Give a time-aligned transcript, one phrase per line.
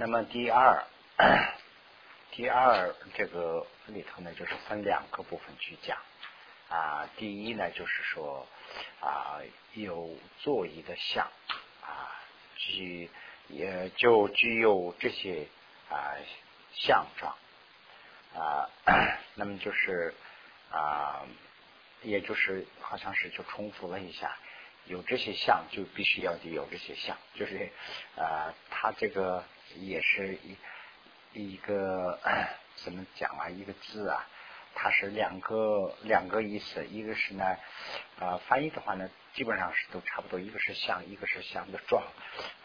[0.00, 0.84] 那么第二，
[2.30, 5.98] 第二这个里头呢，就是分两个部分去讲
[6.68, 7.10] 啊。
[7.16, 8.46] 第一呢，就是说
[9.00, 9.40] 啊，
[9.72, 11.26] 有座椅的像
[11.82, 12.14] 啊，
[12.54, 13.10] 具
[13.48, 15.48] 也就具有这些
[15.90, 16.14] 啊
[16.74, 17.36] 相状
[18.36, 18.70] 啊，
[19.34, 20.14] 那么就是
[20.70, 21.26] 啊，
[22.02, 24.36] 也就是好像是就重复了一下。
[24.84, 27.70] 有这些相，就必须要得有这些相，就是
[28.14, 29.44] 呃，它这个
[29.76, 30.56] 也是一
[31.32, 32.18] 一个
[32.76, 33.48] 怎么讲啊？
[33.48, 34.26] 一个字啊，
[34.74, 37.56] 它是两个两个意思，一个是呢，
[38.18, 42.02] 呃，翻译的话呢，基本上是都差不多，一个是像，一个是像的状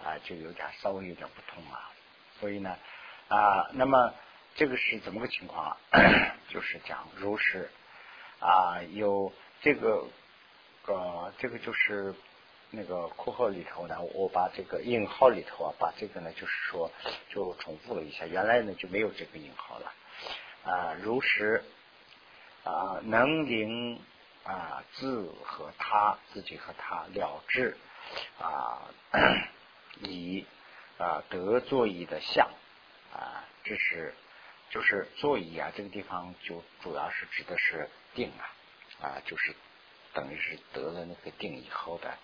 [0.03, 1.91] 啊，就有点稍微有点不同啊。
[2.39, 2.77] 所以呢
[3.29, 4.13] 啊，那么
[4.55, 5.77] 这个是怎么个情况啊？
[6.49, 7.69] 就是讲如是
[8.39, 10.07] 啊，有这个。
[10.85, 12.13] 呃，这个就是
[12.75, 16.91] 那个括号里头呢，我把这个引号里头啊，把这个呢，就是说
[17.29, 19.93] 就重复了一下，原来呢就没有这个引号了
[20.63, 20.95] 啊。
[21.03, 21.63] 如实
[22.63, 24.01] 啊，能令
[24.43, 27.77] 啊自和他自己和他了之
[28.39, 28.89] 啊，
[30.01, 30.43] 以
[30.97, 32.49] 啊得作椅的相
[33.13, 34.15] 啊，这是
[34.71, 38.49] 就是座椅啊，这个地方就主要是指的是定啊
[38.99, 39.53] 啊，就是。
[40.15, 42.15] 等于是得了那个定以后的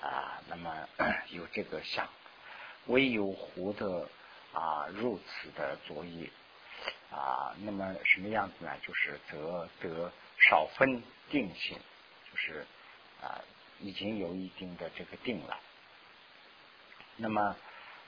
[0.00, 0.88] 啊，那么
[1.30, 2.08] 有这个相，
[2.86, 4.08] 唯有湖的
[4.52, 6.30] 啊如此的作业
[7.10, 8.72] 啊，那么什么样子呢？
[8.86, 11.76] 就是得得少分定性，
[12.30, 12.66] 就是
[13.20, 13.42] 啊
[13.80, 15.58] 已经有一定的这个定了。
[17.16, 17.56] 那么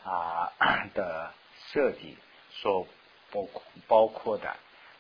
[0.05, 0.53] 啊
[0.95, 1.35] 的
[1.73, 2.17] 色底
[2.53, 2.87] 所
[3.33, 4.57] 包括包括的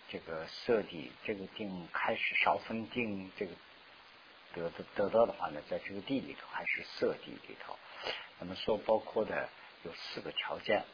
[0.09, 3.53] 这个色底，这个定开始少分定这个。
[4.55, 7.79] 得得到的话呢，在这个地里头还是色地里头，
[8.39, 9.49] 那么所包括的
[9.85, 10.85] 有四个条件，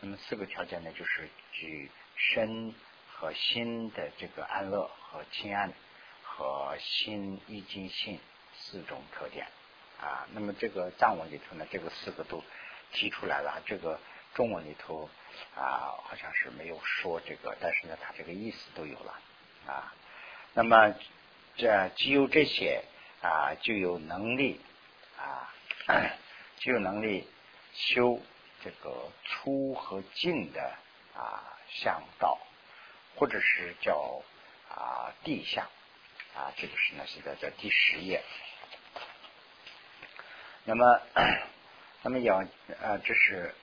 [0.00, 2.74] 那么四个条件呢，就是举身
[3.08, 5.72] 和心的这个安乐和清安
[6.22, 8.20] 和心一经性
[8.54, 9.46] 四种特点
[10.00, 10.26] 啊。
[10.32, 12.44] 那么这个藏文里头呢，这个四个都
[12.92, 13.98] 提出来了，这个
[14.34, 15.08] 中文里头
[15.54, 19.18] 啊好像是没有说这个，但是呢，它这个意思都有了
[19.66, 19.94] 啊。
[20.52, 20.94] 那么
[21.56, 22.84] 这只有这些。
[23.22, 24.60] 啊，就有能力
[25.18, 25.52] 啊，
[26.60, 27.28] 就有能力
[27.72, 28.20] 修
[28.62, 30.74] 这个粗和净的
[31.14, 32.38] 啊向道，
[33.16, 34.22] 或者是叫
[34.68, 35.64] 啊地相
[36.36, 38.22] 啊，这个是呢，现在在第十页。
[40.64, 41.00] 那么，
[42.02, 42.36] 那么要
[42.82, 43.54] 啊，这是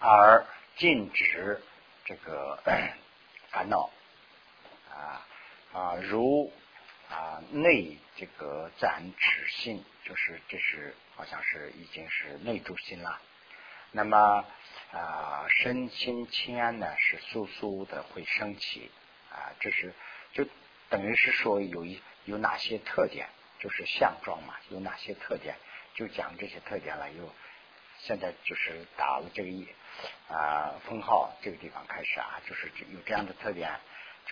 [0.00, 0.44] 而
[0.76, 1.62] 禁止
[2.04, 2.58] 这个
[3.50, 3.90] 烦恼
[4.90, 5.26] 啊
[5.72, 6.52] 啊如。
[7.14, 13.20] 啊，内这个暂止心，就是这是好像是已经是内住心了。
[13.92, 14.44] 那么
[14.90, 18.90] 啊，身心清安呢，是速速的会升起
[19.30, 19.54] 啊。
[19.60, 19.94] 这是
[20.32, 20.44] 就
[20.90, 23.28] 等于是说有一有哪些特点，
[23.60, 25.54] 就是相状嘛，有哪些特点，
[25.94, 27.12] 就讲这些特点了。
[27.12, 27.32] 有
[28.00, 29.68] 现在就是打了这个一
[30.28, 33.70] 啊封号，这个地方开始啊，就是有这样的特点。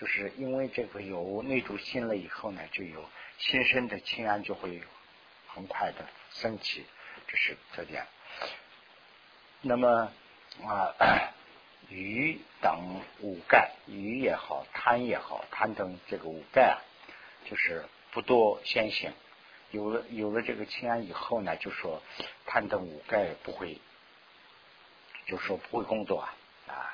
[0.03, 4.81] 就是因为这个有内住心了以后呢，就有心生的清安就会
[5.47, 6.85] 很快的升起，
[7.25, 8.05] 这是特点。
[9.61, 10.11] 那么
[10.61, 10.93] 啊，
[11.87, 16.75] 鱼等五盖，鱼也好，贪也好，贪等这个五盖啊，
[17.49, 19.13] 就是不多先行。
[19.71, 22.03] 有了有了这个清安以后呢，就说
[22.45, 23.79] 贪等五盖不会，
[25.27, 26.35] 就说不会工作啊
[26.67, 26.93] 啊。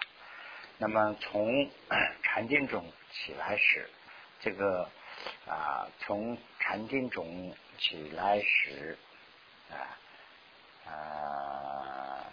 [0.78, 1.72] 那么从
[2.22, 3.90] 禅定中起来时，
[4.40, 4.90] 这个
[5.48, 8.98] 啊，从禅定中起来时
[9.72, 9.76] 啊
[10.92, 12.26] 啊，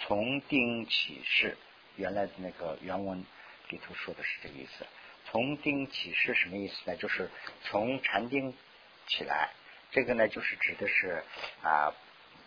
[0.00, 1.56] 从定起事，
[1.96, 3.24] 原来的那个原文
[3.68, 4.86] 里头说的是这个意思。
[5.30, 6.96] 从定起事什么意思呢？
[6.96, 7.30] 就是
[7.64, 8.54] 从禅定
[9.06, 9.50] 起来，
[9.90, 11.24] 这个呢，就是指的是
[11.62, 11.94] 啊。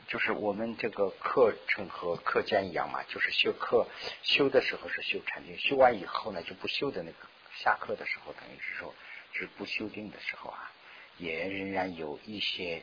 [0.09, 3.87] 就是我们这个课程和课间一样嘛，就是修课
[4.23, 7.17] 修的时候是修禅定，修完以后呢就不修的那个
[7.55, 8.95] 下课的时候，等于是说
[9.33, 10.71] 是不修定的时候啊，
[11.19, 12.81] 也仍然有一些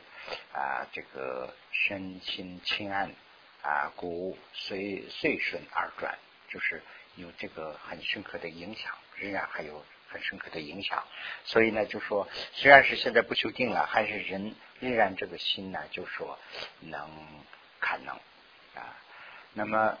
[0.53, 3.11] 啊这个身心清安
[3.61, 6.17] 啊，骨随随顺而转，
[6.49, 6.81] 就是
[7.17, 9.85] 有这个很深刻的影响，仍然还有。
[10.09, 11.03] 很深刻的影响，
[11.45, 16.37] 所以呢，就说虽然是现在不修定了，还是人仍然这个心呢，就说
[16.79, 17.09] 能
[17.79, 18.15] 看能
[18.75, 18.95] 啊。
[19.53, 19.97] 那么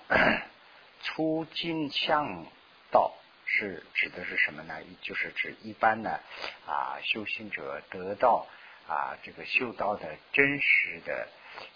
[1.03, 2.45] 出金向
[2.91, 3.13] 道
[3.45, 4.75] 是指的是什么呢？
[5.01, 6.19] 就是指一般呢
[6.65, 8.45] 啊修行者得到
[8.87, 11.27] 啊这个修道的真实的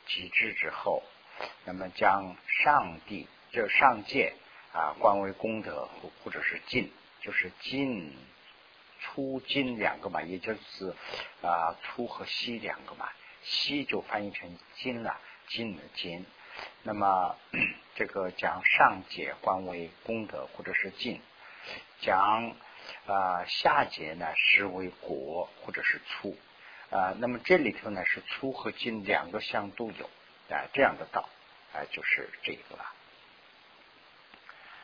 [0.08, 1.04] 极致之后
[1.66, 4.34] 那么将上帝就上界
[4.74, 8.14] 啊，观为功德或或者是进，就是进
[9.00, 10.94] 出进两个嘛，也就是
[11.42, 13.10] 啊出和西两个嘛，
[13.44, 16.26] 西就翻译成金了，金的金。
[16.84, 17.38] 那么
[17.96, 21.22] 这个将上界观为功德或者是进，
[22.02, 22.56] 将
[23.06, 26.38] 啊下界呢视为果或者是粗。
[26.90, 30.10] 啊，那么这里头呢是粗和金两个相都有
[30.54, 31.30] 啊，这样的道
[31.74, 32.86] 啊就是这个了。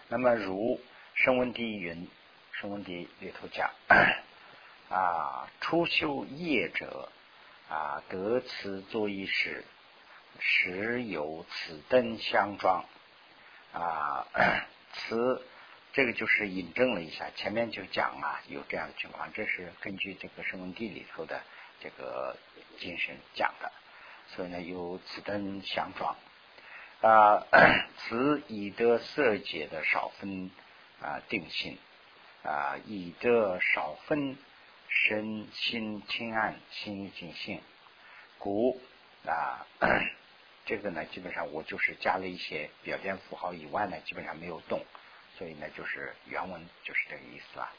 [0.08, 0.80] 那么如
[1.16, 2.08] 声闻第一云，
[2.60, 3.70] 声闻第里头讲
[4.90, 7.12] 啊，初修业者
[7.70, 9.64] 啊，得此作一时，
[10.40, 12.84] 时有此灯相装
[13.74, 14.26] 啊，
[14.92, 15.46] 此
[15.94, 21.40] 这个就是引证了一下，前面就讲啊，有这样的情况，这是根据这个声闻地里头的。
[21.80, 22.36] 这个
[22.80, 23.72] 精神讲的，
[24.30, 26.16] 所以呢，有此灯相撞
[27.02, 27.46] 啊，
[28.10, 30.50] 此以得色界的少分
[31.00, 31.78] 啊定性
[32.44, 34.38] 啊，以得少分
[34.88, 37.62] 身心清暗心尽性，
[38.40, 38.80] 故
[39.26, 39.66] 啊，
[40.66, 44.84] 这个呢，基本上我就是加了一些表现符号以外呢，基本上没有动，
[45.38, 47.72] 所以呢，就是原文就是这个意思啊，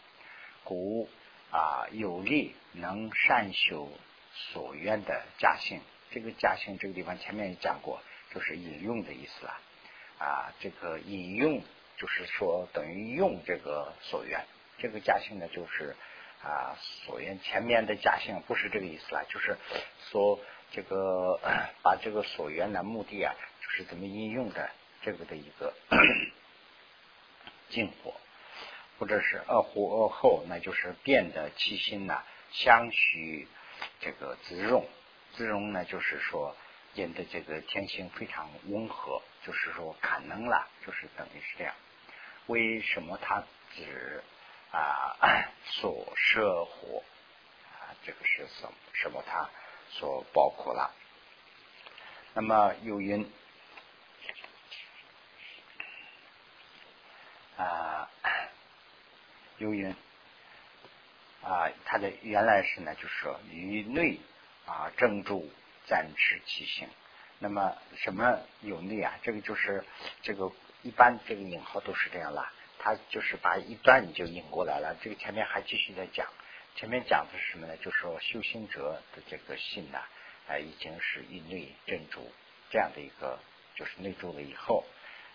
[0.64, 1.08] 故。
[1.50, 3.90] 啊，有利能善修
[4.34, 5.80] 所愿的家性，
[6.10, 8.02] 这个家性这个地方前面也讲过，
[8.34, 9.60] 就是引用的意思啊。
[10.18, 11.62] 啊，这个引用
[11.98, 14.44] 就是说等于用这个所愿，
[14.78, 15.94] 这个家性呢就是
[16.42, 19.56] 啊所愿前面的家性不是这个意思了，就是
[20.10, 20.38] 说
[20.70, 21.40] 这个
[21.82, 24.70] 把这个所愿的目的啊，就是怎么应用的
[25.02, 25.74] 这个的一个
[27.68, 28.14] 进火。
[29.00, 33.46] 或者是二火二后，那就是变得气心呢，相许
[34.00, 34.84] 这个自容，
[35.34, 36.56] 自容呢，就是说
[36.96, 41.72] 人的这个天性非常温和，就是说可能了，就是等于是这样。
[42.48, 43.42] 为什么它
[43.74, 44.22] 指
[44.72, 45.16] 啊
[45.80, 47.02] 所摄火
[47.64, 47.94] 啊？
[48.04, 49.22] 这个是什什么？
[49.26, 49.48] 它
[49.90, 50.94] 所包括了？
[52.34, 53.30] 那么有云
[57.56, 58.10] 啊。
[59.58, 59.92] 由于
[61.42, 64.18] 啊，它的原来是呢，就是说于内
[64.66, 65.50] 啊正住
[65.86, 66.88] 暂持其性。
[67.40, 69.18] 那么什么有内啊？
[69.22, 69.84] 这个就是
[70.22, 70.50] 这个
[70.82, 72.52] 一般这个引号都是这样啦。
[72.78, 74.96] 他就是把一段你就引过来了。
[75.02, 76.26] 这个前面还继续在讲，
[76.76, 77.76] 前面讲的是什么呢？
[77.78, 79.98] 就是说修行者的这个心呢，
[80.48, 82.30] 啊已经是于内正住
[82.70, 83.38] 这样的一个，
[83.74, 84.84] 就是内住了以后，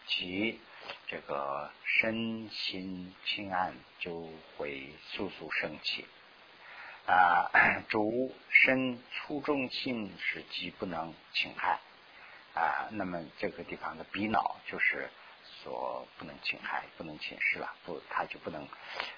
[0.08, 0.60] 其。
[1.08, 6.06] 这个身心清安就会速速升起
[7.06, 7.50] 啊！
[7.88, 11.80] 主身粗中心是极不能侵害
[12.54, 12.90] 啊。
[12.92, 15.10] 那么这个地方的鼻脑就是
[15.64, 18.68] 说不能侵害、不能侵蚀了，不，它就不能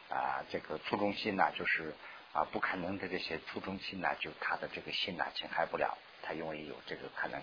[0.10, 0.46] 啊。
[0.52, 1.94] 这个初中心呢，就是
[2.34, 7.42] 啊不可能的这些初中心呢，就他的这个心呢侵害不了，他因为有这个可能，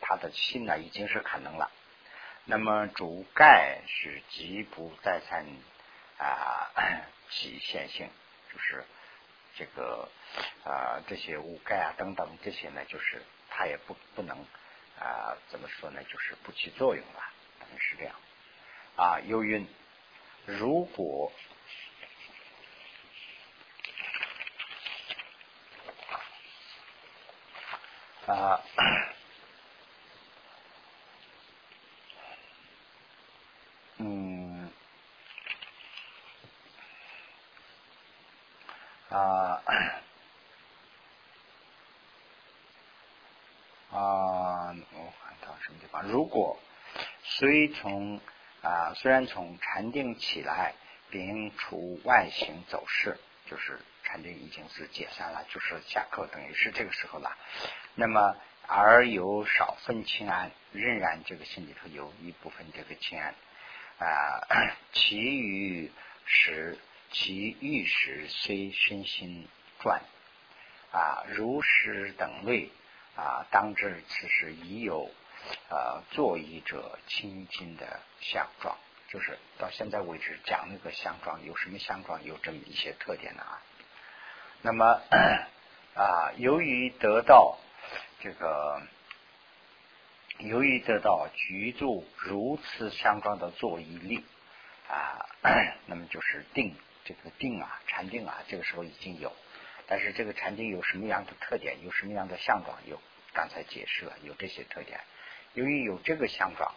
[0.00, 1.70] 他的心呢已经是可能了。
[2.44, 5.46] 那么主盖是极不再参
[6.18, 6.70] 啊
[7.30, 8.10] 极限性，
[8.52, 8.84] 就是
[9.54, 10.08] 这个
[10.64, 14.36] 啊这些无盖啊等等这些呢，就是它也不不能
[14.98, 17.22] 啊怎么说呢，就是不起作用了，
[17.60, 18.14] 等于是这样
[19.00, 19.20] 啊。
[19.20, 19.64] 由于
[20.44, 21.32] 如果
[28.26, 28.60] 啊。
[39.10, 39.60] 啊
[43.90, 44.70] 啊！
[44.92, 46.02] 我看到什么地方？
[46.04, 46.56] 如果
[47.24, 48.20] 虽从
[48.62, 50.74] 啊，虽然从禅定起来，
[51.10, 57.36] 并除外形走势，就是禅定已经是解散了，就是下课，等于是这个时候了。
[57.94, 58.36] 那么
[58.66, 63.34] 而有少分清安，仍然这个心里头有一部分这个清安
[63.98, 64.46] 啊，
[64.92, 65.90] 其余
[66.24, 66.78] 时。
[67.12, 69.48] 其欲时虽身心
[69.80, 70.00] 转
[70.92, 72.70] 啊，如实等类
[73.16, 75.10] 啊，当知此时已有
[75.68, 78.76] 呃作意者清净的相状，
[79.08, 83.62] 就是到现在为止讲那个相状有什么相状，有这么一些特点呢啊。
[84.62, 85.00] 那么
[85.94, 87.58] 啊，由于得到
[88.20, 88.82] 这个，
[90.38, 94.24] 由于得到居住如此相状的作意力
[94.88, 95.26] 啊，
[95.86, 96.76] 那么就是定。
[97.02, 99.32] 这个定啊，禅定啊，这个时候已经有，
[99.88, 102.78] 但是这个禅定有什么样的特点，有什么样的相状？
[102.86, 103.00] 有
[103.32, 105.00] 刚才解释了，有这些特点。
[105.54, 106.74] 由于有这个相状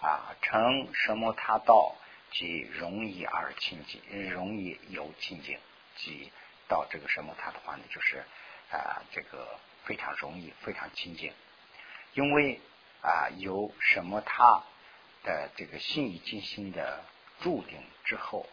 [0.00, 1.96] 啊，成什么他道
[2.30, 5.58] 即容易而清净，容易有清净，
[5.96, 6.30] 即
[6.68, 8.24] 到这个什么他的话呢，就是
[8.70, 11.32] 啊这个非常容易，非常清净，
[12.12, 12.60] 因为
[13.02, 14.62] 啊有什么他
[15.24, 17.04] 的这个心意精心的
[17.40, 18.46] 注定之后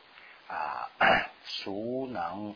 [0.48, 0.90] 啊，
[1.46, 2.56] 孰能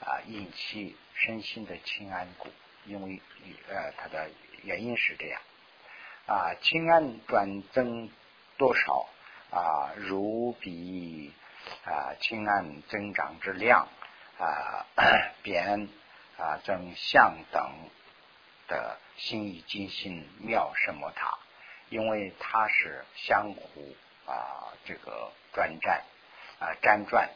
[0.00, 2.48] 啊引起身心的清安故？
[2.84, 3.20] 因为
[3.68, 4.28] 呃，它的
[4.64, 5.40] 原因是这样
[6.26, 8.10] 啊，清安转增
[8.56, 9.06] 多少
[9.50, 9.92] 啊？
[9.96, 11.32] 如比
[11.84, 13.88] 啊，清安增长之量
[14.38, 14.86] 啊，
[15.42, 15.88] 变
[16.38, 17.72] 啊增相等
[18.68, 21.38] 的心意精心妙什么塔？
[21.90, 26.02] 因为它是相互啊，这个转战
[26.60, 27.28] 啊，辗转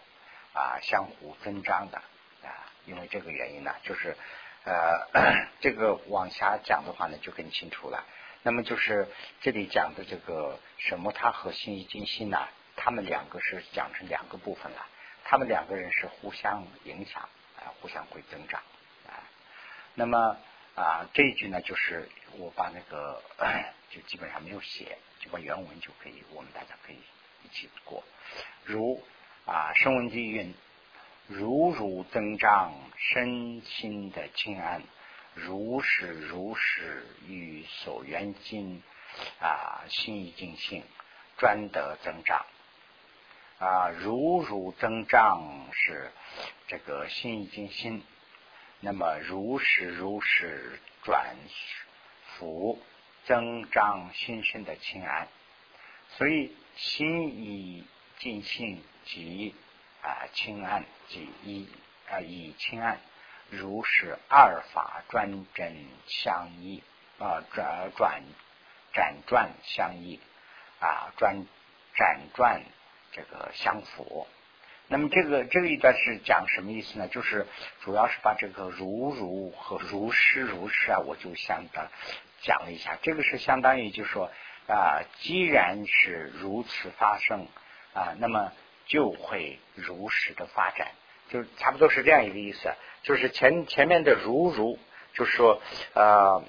[0.55, 1.99] 啊，相互增长的
[2.43, 4.17] 啊，因为这个原因呢，就是。
[4.69, 5.07] 呃，
[5.63, 8.05] 这个往下讲的话呢，就更清楚了。
[8.47, 9.09] 那么就是
[9.41, 12.39] 这里讲的这个什么，他和心意精心呢，
[12.77, 14.87] 他们两个是讲成两个部分了。
[15.25, 18.63] 他们两个人是互相影响啊，互相会增长
[19.09, 19.19] 啊。
[19.95, 20.37] 那么
[20.77, 23.21] 啊，这一句呢，就是我把那个
[23.91, 27.01] 就基本上没有写，就把原文就可以，我们大家可以
[27.43, 28.05] 一起过。
[28.63, 29.03] 如
[29.45, 30.55] 啊，声闻地运。
[31.27, 34.81] 如如增长身心的清安，
[35.37, 38.83] 如是如是与所缘境
[39.39, 40.83] 啊心意尽性
[41.37, 42.47] 专得增长
[43.59, 46.11] 啊如如增长是
[46.67, 48.03] 这个心意尽心，
[48.81, 51.37] 那么如是如是转
[52.39, 52.83] 福
[53.27, 55.29] 增长心身的清安，
[56.17, 57.85] 所以心意
[58.19, 59.55] 尽性即。
[60.03, 61.69] 啊，清安即一
[62.09, 63.01] 啊，以清安
[63.51, 66.83] 如是二法专真相依
[67.19, 68.23] 啊，转转
[68.93, 70.21] 辗转相依
[70.81, 71.47] 啊，转
[71.95, 72.63] 辗转
[73.13, 74.27] 这个相符。
[74.89, 77.09] 那么这个这个一段是讲什么意思呢？
[77.09, 77.47] 就是
[77.83, 81.89] 主要是把这个如如和如是如是啊，我就相当
[82.43, 82.99] 讲了一下。
[83.03, 84.31] 这个是相当于就说
[84.69, 87.47] 啊，既然是如此发生
[87.95, 88.53] 啊，那么。
[88.89, 90.93] 就会如实的发展，
[91.29, 92.73] 就差不多是这样一个意思。
[93.03, 94.79] 就是前前面的如如，
[95.15, 95.61] 就是说
[95.95, 96.43] 啊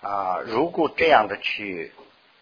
[0.00, 1.92] 啊，如果这样的去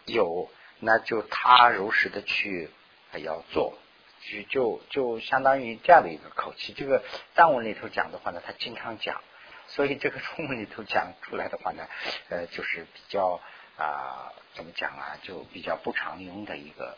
[0.05, 2.69] 有，那就他如实的去
[3.13, 3.77] 要做，
[4.21, 6.73] 就就就相当于这样的一个口气。
[6.73, 7.01] 这个
[7.35, 9.21] 藏文里头讲的话呢，他经常讲，
[9.67, 11.87] 所以这个中文里头讲出来的话呢，
[12.29, 13.39] 呃，就是比较
[13.77, 16.97] 啊，怎么讲啊，就比较不常用的一个。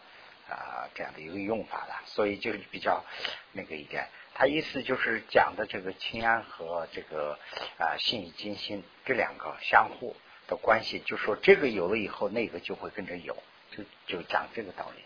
[0.49, 3.03] 啊，这样的一个用法了，所以就是比较
[3.51, 4.07] 那个一点。
[4.35, 7.39] 他意思就是讲的这个清安和这个
[7.79, 10.15] 啊信以金心这两个相互
[10.47, 13.35] 的关系，就说这个有了以后，那个就会跟着有，
[13.71, 15.03] 就就讲这个道理。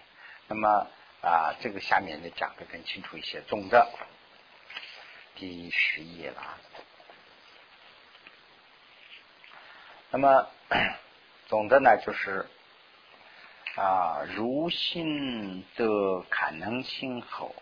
[0.48, 0.88] 那么
[1.22, 3.42] 啊，这个下面呢讲的更清楚一些。
[3.44, 3.88] 总的
[5.36, 6.58] 第十页了。
[10.12, 10.50] 那么
[11.48, 12.46] 总的呢就是。
[13.80, 17.56] 啊，如心的可能性后，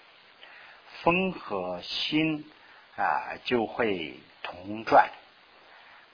[1.04, 2.52] 风和心
[2.96, 5.12] 啊就会同转，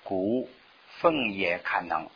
[0.04, 0.50] 故
[1.00, 2.10] 风也可能。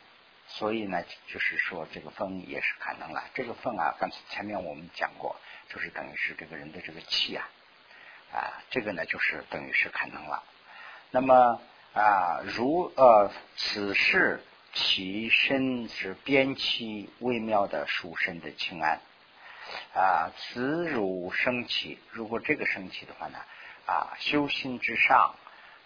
[0.48, 3.24] 所以呢，就是说这个风也是可能了。
[3.32, 5.34] 这个风啊，刚才前面我们讲过，
[5.70, 7.48] 就是等于是这个人的这个气啊，
[8.34, 10.42] 啊，这个呢就是等于是可能了。
[11.10, 11.58] 那么
[11.94, 14.44] 啊，如呃，此事。
[14.74, 19.00] 其身是边期微妙的殊胜的清安
[19.94, 23.38] 啊，此如升起，如果这个升起的话呢
[23.86, 25.34] 啊，修心之上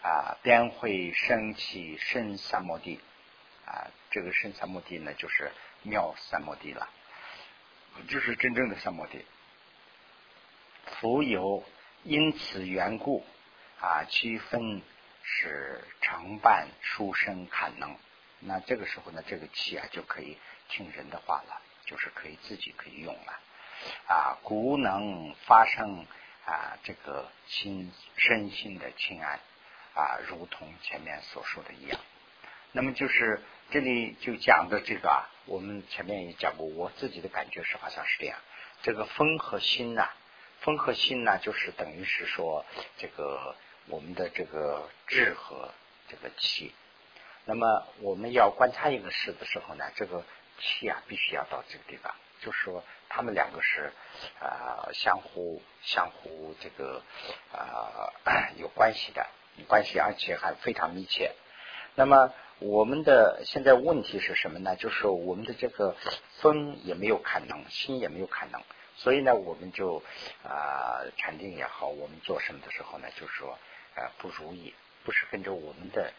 [0.03, 3.01] 啊，便会升起深三摩地
[3.65, 6.89] 啊，这个深三摩地呢，就是妙三摩地了，
[8.09, 9.25] 就是真正的三摩地。
[11.01, 11.65] 福有
[12.03, 13.25] 因此缘故
[13.81, 14.83] 啊，区分
[15.23, 17.97] 是承办殊胜可能。
[18.45, 20.37] 那这个时候呢，这个气啊就可以
[20.69, 23.41] 听人的话了，就是可以自己可以用了
[24.09, 26.07] 啊，故能发生
[26.45, 29.39] 啊这个心身心的清安
[29.95, 32.01] 啊，如同前面所说的一样。
[32.73, 38.39] 那么就是这里就讲的这个啊，我们前面也讲过，我自己的感觉是好像是这样。
[38.83, 40.09] 这个风和心呐，
[40.61, 42.65] 风和心呢，就是等于是说
[42.99, 43.55] 这个
[43.87, 45.73] 我们的这个智和
[46.09, 46.75] 这个气。
[47.45, 50.25] 那么我们要观察一个事的时候呢，这个
[50.59, 53.93] 气啊必须要到这个地方，就是说他们两个是
[54.41, 57.03] 啊相互相互这个
[57.53, 58.13] 啊
[58.59, 59.27] 有关系的
[59.67, 61.35] 关系，而且还非常密切。
[61.95, 64.77] 那么我们的现在问题是什么呢？
[64.77, 65.97] 就是我们的这个
[66.41, 68.63] 风也没有看能，心也没有看能，
[68.97, 70.03] 所以呢，我们就
[70.45, 73.59] 啊禅定也好，我们做什么的时候呢，就是说
[73.97, 74.73] 呃不如意，
[75.05, 76.13] 不是跟着我们的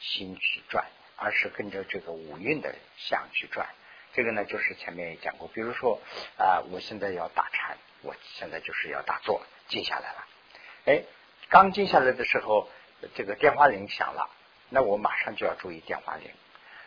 [0.00, 3.68] 心去转，而是跟着这个五蕴的相去转。
[4.12, 6.00] 这个呢，就是前面也讲过，比如说
[6.36, 10.26] 啊，我现在要打禅，我现在就是要打坐，静下来了。
[10.86, 11.04] 哎，
[11.48, 12.68] 刚静下来的时候，
[13.14, 14.28] 这个电话铃响了，
[14.68, 16.28] 那我马上就要注意电话铃。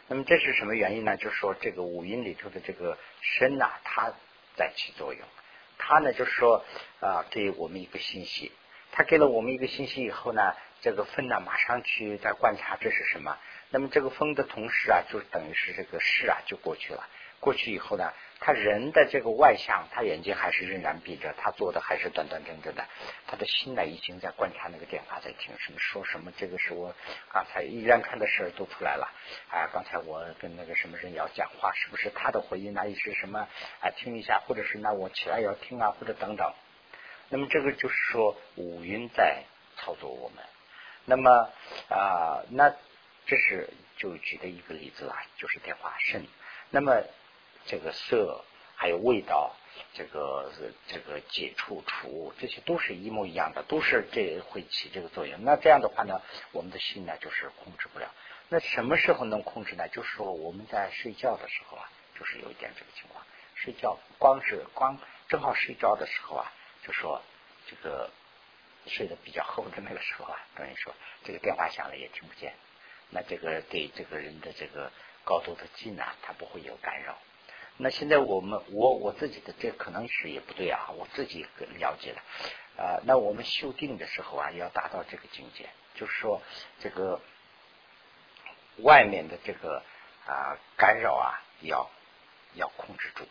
[0.07, 1.15] 那么这是什么原因呢？
[1.15, 4.11] 就是说这个五音里头的这个身呐，它
[4.57, 5.25] 在起作用。
[5.77, 6.65] 它呢，就是说
[6.99, 8.51] 啊，给我们一个信息。
[8.95, 13.37] 他给了我们一个信息以后呢，这个分呢，马上去在观察这是什么。
[13.71, 17.09] 那么这个风的同时啊，就等于是这个事啊就过去了。
[17.39, 22.85] 过去以后呢，他人的这个外向，他眼睛还是仍然闭着，他做的还是端端正正的。
[23.25, 26.31] 他的心呢，已经在观察那个电话，在听什么说什么。
[26.37, 26.93] 这个是我
[27.31, 29.11] 刚才一连串的事儿都出来了。
[29.49, 32.73] 啊，刚才我跟那个什么人要讲话，是不是他的回应？
[32.73, 33.39] 那也是什么？
[33.81, 36.53] 啊，听一下，或者是那我起来要听啊，或者等等。
[37.33, 39.43] 那么这个就是说五云在
[39.75, 40.45] 操作我们。
[41.05, 41.49] 那么
[41.89, 42.75] 啊，那。
[43.25, 46.27] 这是就举的一个例子了，就是电化声。
[46.71, 47.03] 那么
[47.65, 48.43] 这个色
[48.75, 49.55] 还有味道，
[49.93, 50.51] 这个
[50.89, 55.41] 这个解除除，这些都是一模一样的，都是这会起这个作用。
[55.45, 56.21] 那这样的话呢，
[56.51, 58.13] 我们的心呢就是控制不了。
[58.49, 59.87] 那什么时候能控制呢？
[59.87, 63.25] 就是说我们在睡觉的时候啊，就是有一点这个情况。
[63.55, 64.99] 睡觉光是光
[65.29, 66.51] 正好睡觉的时候啊，
[66.85, 67.21] 就说
[67.67, 68.09] 这个
[68.87, 72.53] 睡得比较厚的那个时候啊，等于说这个电话响了也听不见。
[73.09, 74.91] 那这个对这个人的这个
[75.23, 77.17] 高度的近啊，它不会有干扰。
[77.77, 81.45] 那现在我们我我自己的这可能是也不对啊，我自己
[81.79, 82.21] 了解了
[82.83, 82.99] 啊。
[83.05, 86.41] 那我们修定的时候啊，要达到这个境界，就是说
[86.81, 87.21] 这个
[88.77, 89.83] 外面的这个
[90.27, 91.89] 啊干扰啊，要
[92.55, 93.27] 要控制住。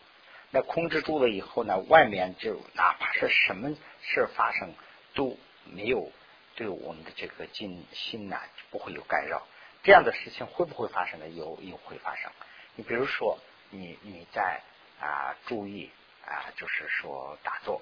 [0.53, 4.75] 那控制住了以后呢，外面就哪怕是什么事发生，
[5.15, 6.11] 都没有
[6.55, 9.47] 对我们的这个静心呐不会有干扰。
[9.81, 11.27] 这样的事情会不会发生呢？
[11.27, 12.31] 有有会发生。
[12.75, 13.39] 你比如说，
[13.71, 14.61] 你你在
[15.01, 15.89] 啊注意
[16.23, 17.81] 啊，就是说打坐。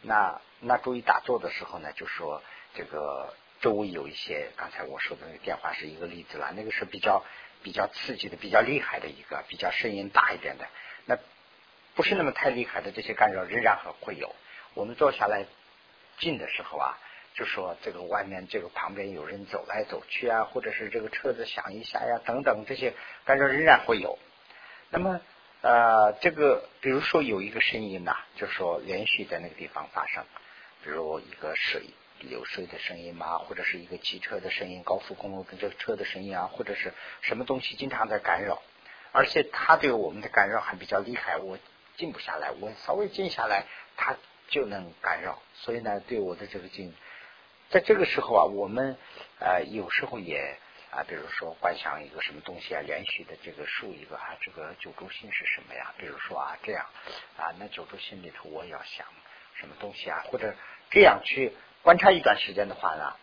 [0.00, 2.42] 那那注意打坐的时候呢，就说
[2.74, 6.50] 这个周围有一些，刚才我说的那个电话是一个例子了。
[6.56, 7.22] 那个是比较
[7.62, 10.66] 比较刺激的、比较厉害的一个，比较声音大一点的。
[11.04, 11.18] 那
[12.00, 14.34] 不是那么太厉害的这些干扰，仍然还会有。
[14.72, 15.44] 我们坐下来
[16.18, 16.96] 静的时候啊。
[17.34, 22.94] 就说这个外面这个旁边有人走来走去啊，或者是这个车子响一下呀，等等这些
[23.26, 24.18] 干扰仍然会有。
[24.88, 25.20] 那么
[25.60, 30.24] 呃，这个比如说有一个声音呐，就说连续在那个地方发生，
[30.82, 31.84] 比如一个水
[32.20, 38.62] 流水的声音嘛，或者是一个汽车的声音，高速公路的这个车的声音啊，或者是什么东西经常在干扰，
[39.12, 41.58] 而且它对我们的干扰还比较厉害，我
[42.00, 44.16] 静不下来，我稍微静下来，它
[44.48, 46.94] 就能干扰，所以呢，对我的这个静。
[47.68, 48.96] 在这个时候啊，我们
[49.38, 50.56] 呃有时候也
[50.90, 55.92] 啊，比如说幻想一个什么东西啊，连续的这个数一个啊，这个九州心是什么呀？
[55.98, 56.86] 比如说啊，这样
[57.36, 59.06] 啊，那九州心里头我要想
[59.54, 60.54] 什么东西啊，或者
[60.90, 63.14] 这样去观察一段时间的话呢，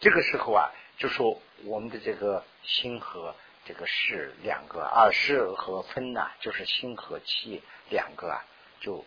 [0.00, 3.36] 这个时候啊，就说我们的这个心和
[3.68, 8.42] 这个是两个啊，是和分呐，就是心和气两个啊，
[8.80, 9.04] 就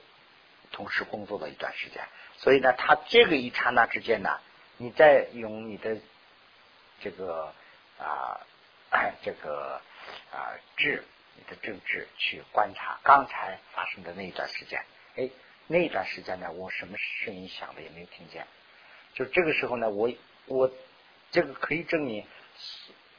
[0.71, 4.39] 同时工作了一段时间，所以呢，它这个一刹那之间呢。
[4.77, 5.97] 你再用你的
[6.99, 7.53] 这个
[7.99, 8.39] 啊，
[9.23, 9.81] 这个
[10.31, 11.03] 啊智，
[11.35, 14.83] 你的正智去观察刚才发生的那一段时间，
[15.15, 15.29] 哎，
[15.65, 18.45] 那一段时间呢，我什么声音响的也没有听见，
[19.15, 20.11] 就这个时候呢，我
[20.45, 20.71] 我
[21.31, 22.25] 这个可以证明，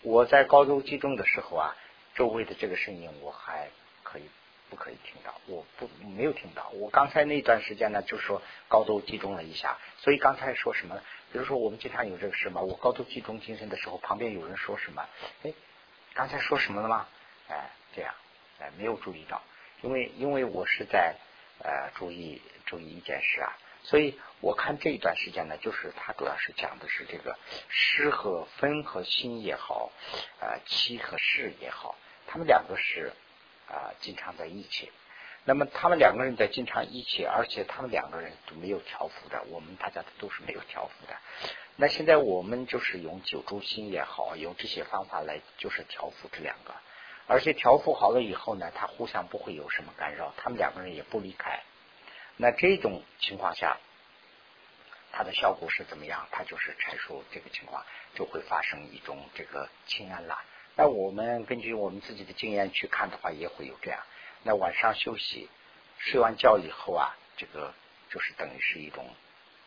[0.03, 1.77] 我在高度集中的时候啊，
[2.15, 3.69] 周围的这个声音我还
[4.03, 4.23] 可以。
[4.71, 5.87] 不可以听到，我不
[6.17, 6.71] 没有听到。
[6.71, 10.99] 我刚才那段时间呢，就说高度集中了一下，所以刚才说什么？
[11.31, 15.07] 比如说我们经常有这个事嘛，我高度集中精神的时候，旁边有人说什么？
[15.43, 15.53] 哎，
[16.15, 17.07] 刚才说什么了吗？
[17.51, 18.15] 哎，这样，
[18.61, 19.43] 哎，没有注意到，
[19.83, 21.17] 因为因为我是在
[21.59, 23.53] 呃注意注意一件事啊，
[23.85, 27.37] 所以我看这一段时间呢，就是它主要是讲的是这个
[27.69, 29.91] 诗和分和心也好，
[30.41, 33.13] 呃，七和事也好，他们两个是。
[33.69, 34.93] 啊，经常在一起。
[35.45, 39.43] 那么他们两个人在经常一起，而且他们两个人都没有调伏的。
[39.49, 41.17] 我们大家都是没有调伏的。
[41.77, 46.75] 那现在我们就是用九州心也好，用这些方法来就是调伏这两个。
[47.27, 51.63] 而且调伏好了以后呢，他互相不会有什么干扰，他们两个人也不离开。
[52.43, 53.79] 那这种情况下，
[55.13, 56.27] 它的效果是怎么样？
[56.33, 60.43] 它就是阐述这个情况就会发生一种这个清安了。
[60.75, 64.03] 那我们根据我们自己的经验去看的话，也会有这样。
[64.43, 65.49] 那晚上休息，
[65.99, 67.73] 睡完觉以后啊，这个
[68.11, 69.09] 就是等于是一种，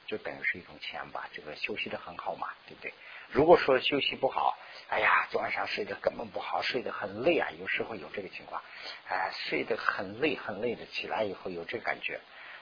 [0.06, 1.30] 就等于是一种钱吧。
[1.32, 2.94] 这个休息的很好嘛，对不对？
[3.30, 4.58] 如果说休息不好，
[4.90, 7.48] 哎呀，昨晚上睡得根本不好，睡得很累啊。
[7.58, 8.62] 有时候有这个情况，
[9.08, 12.20] 哎，睡得很累很累的，起来以后有这感觉。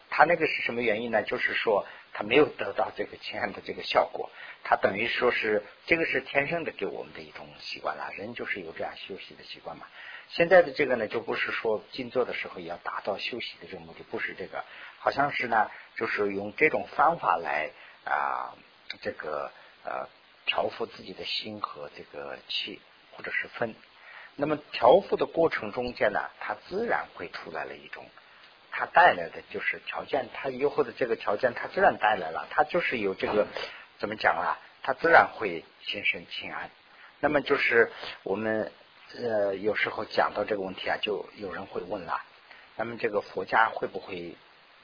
[0.10, 1.24] 他那个是什么原因呢？
[1.24, 4.30] 就是说他没有得到这个亲爱的这个效果，
[4.64, 9.88] 他等于说是这个是天生的给我们的一种习惯了，人就是有这样休息的习惯嘛。
[10.30, 14.64] 现在的这个呢，就不是说静坐的时候要达到休息的这个目的，不是这个，
[15.00, 17.72] 好像是呢，就是用这种方法来
[18.06, 18.56] 啊，
[19.02, 19.52] 这个
[19.84, 20.08] 呃
[20.46, 22.80] 调伏自己的心和这个气
[23.12, 23.76] 或者是分。
[24.36, 28.06] 那么调伏的过程中间呢，它自然会出来了一种。
[28.76, 33.46] 它带来的就是条件，它以后的这个条件，它自然带来了，它就是有这个
[34.00, 34.58] 怎么讲啊？
[34.82, 36.72] 它自然会心生情安。
[37.20, 37.92] 那么就是
[38.24, 38.72] 我们
[39.16, 42.20] 呃有时候讲到这个问题啊，就有人会问了：
[42.76, 44.36] 那么这个佛家会不会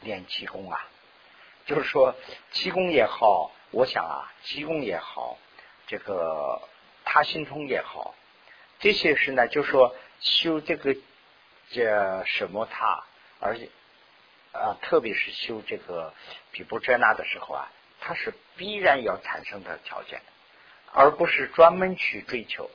[0.01, 0.87] 练气功啊？
[1.65, 2.15] 就是说
[2.51, 5.39] 气功也好，我想啊，气功也好，
[5.87, 6.61] 这个
[7.03, 8.13] 他心通也好，
[8.77, 10.95] 这些是呢，就说修这个
[11.71, 13.03] 这什么他，
[13.39, 13.67] 而且。
[14.51, 16.13] 啊，特别是修这个
[16.51, 17.69] 比布遮那的时候啊，
[18.01, 20.21] 它是必然要产生的条件，
[20.91, 22.69] 而不是专门去追求。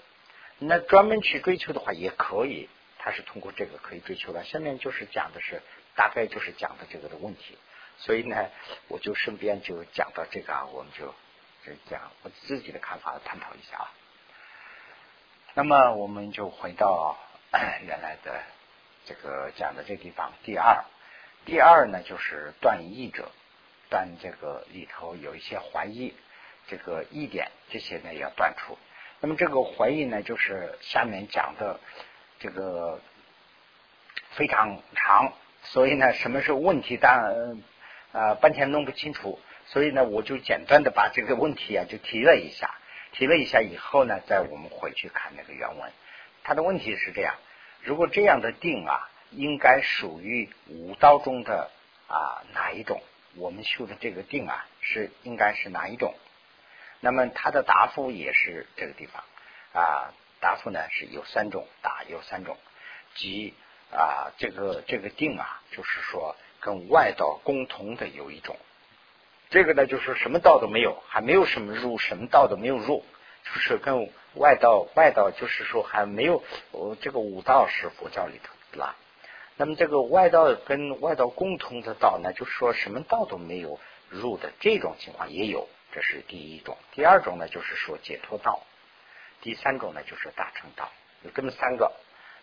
[0.59, 4.45] 那专门去追求的话也可以，它是通过这个可以追求的。
[4.45, 5.61] 下面就是讲的是
[5.97, 7.59] 大概就是讲的这个的问题，
[7.99, 8.51] 所以呢，
[8.87, 11.07] 我就顺便就讲到这个啊，我们就
[11.67, 13.93] 就讲我自己的看法探讨一下啊。
[15.55, 17.19] 那么我们就回到
[17.85, 18.43] 原来的
[19.07, 20.85] 这个讲的这地方，第二。
[21.47, 23.31] 第二呢，就是断义者，
[23.91, 26.15] 断这个里头有一些怀疑，
[26.67, 28.79] 这个疑点这些呢要断除。
[29.21, 31.79] 那么这个怀疑呢，就是下面讲的
[32.39, 32.99] 这个
[34.31, 36.97] 非常长，所以呢，什么是问题？
[36.99, 37.63] 但
[38.13, 42.75] 呃半天弄不清楚，所以呢，我就简单的把这个问题啊就提了一下，
[43.13, 45.93] 提了一下以后呢，再我们回去看那个原文。
[46.43, 47.35] 他的问题是这样：
[47.83, 49.11] 如果这样的定啊。
[49.37, 51.71] 应该属于五道中的
[52.09, 53.03] 啊哪一种？
[53.37, 56.15] 我们修的这个定啊，是应该是哪一种？
[57.01, 59.25] 那么他的答复也是这个地方
[59.73, 62.57] 啊，答复呢是有三种，答有三种，
[63.15, 63.53] 即
[63.93, 68.57] 啊这个这个定啊，就是说跟外道共同的有一种，
[69.51, 73.05] 这个呢就是什么道都没有，还没有什么入，什么道都没有入，
[73.45, 76.43] 就是跟外道外道就是说还没有，
[77.01, 78.97] 这个五道是佛教里头对吧？
[79.57, 86.77] 那么这个外道跟外道共同的道呢，就是说什么道都没有入的这种情况也有，这是第一种。
[86.91, 88.67] 第二种呢，就是说解脱道；
[89.43, 90.91] 第三种呢，就是大乘道。
[91.23, 91.93] 有这么三个。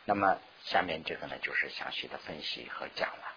[0.05, 3.35] 那么下面这个呢，就是详细的分析和讲了。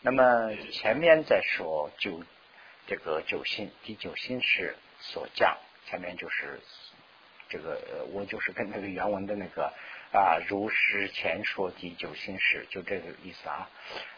[0.00, 2.22] 那么前面在说九
[2.86, 5.54] 这个九心，第九心是所降，
[5.84, 6.60] 前面就是
[7.50, 9.70] 这个我就是跟那个原文的那个。
[10.16, 13.68] 啊，如实前说第九心事，就这个意思啊。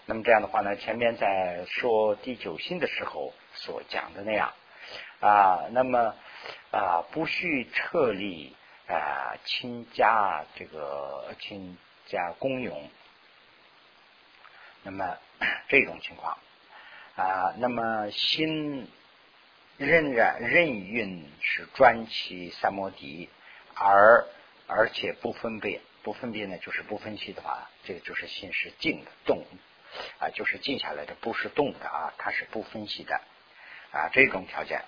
[0.06, 4.52] 那么这样的话呢，前面在说第九心的时候所讲的那样
[5.18, 6.14] 啊，那么
[6.70, 8.54] 啊，不需撤离
[8.86, 12.88] 啊，亲家这个亲家公勇，
[14.84, 15.18] 那么
[15.66, 16.38] 这种情况
[17.16, 18.88] 啊，那么心
[19.78, 23.28] 仍然任运是专其三摩地，
[23.74, 24.24] 而
[24.68, 25.80] 而且不分别。
[26.08, 29.44] 不分别呢，就是不分析的话，这个就是心是静的动
[30.18, 33.20] 啊，就是静下来的，不是动的啊，它是不分析的
[33.92, 34.80] 啊，这种条件。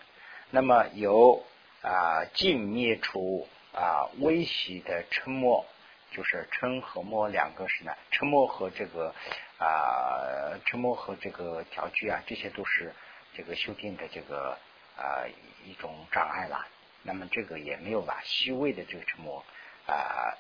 [0.50, 1.44] 那么由
[1.82, 5.66] 啊静灭除啊微细的沉默，
[6.10, 9.14] 就是沉和默两个是呢，沉默和这个
[9.58, 12.94] 啊沉默和这个调距啊，这些都是
[13.34, 14.56] 这个修定的这个
[14.96, 15.28] 啊
[15.66, 16.66] 一种障碍了。
[17.02, 19.44] 那么这个也没有把虚微的这个沉默。
[19.90, 20.38] 啊，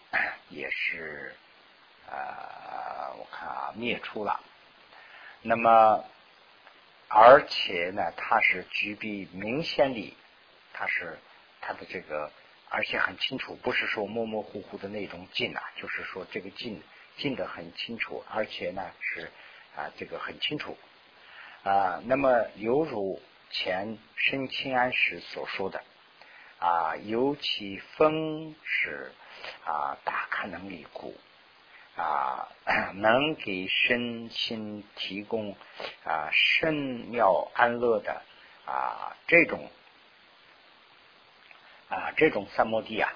[0.48, 1.34] 也是
[2.08, 4.40] 啊，我看啊，灭出了。
[5.42, 6.04] 那么，
[7.08, 10.16] 而且呢，它是具备明显的，
[10.72, 11.18] 它是
[11.60, 12.30] 它的这个，
[12.68, 16.80] 而且很清楚，不是说模模糊糊的那种近啊，就是说这个近
[17.16, 19.32] 近的很清楚，而且呢是
[19.74, 20.78] 啊，这个很清楚
[21.64, 22.00] 啊。
[22.04, 25.82] 那么，犹如前申清安时所说的
[26.60, 29.10] 啊，尤其风是。
[29.64, 31.16] 啊，大开能力故
[31.96, 32.48] 啊，
[32.94, 35.56] 能给身心提供
[36.04, 38.22] 啊深妙安乐的
[38.66, 39.70] 啊这种
[41.88, 43.12] 啊这种三摩地啊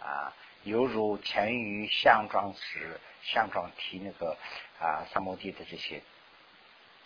[0.00, 0.32] 啊，
[0.64, 4.36] 犹如前于相状时，相状提那个
[4.80, 6.02] 啊三摩地的这些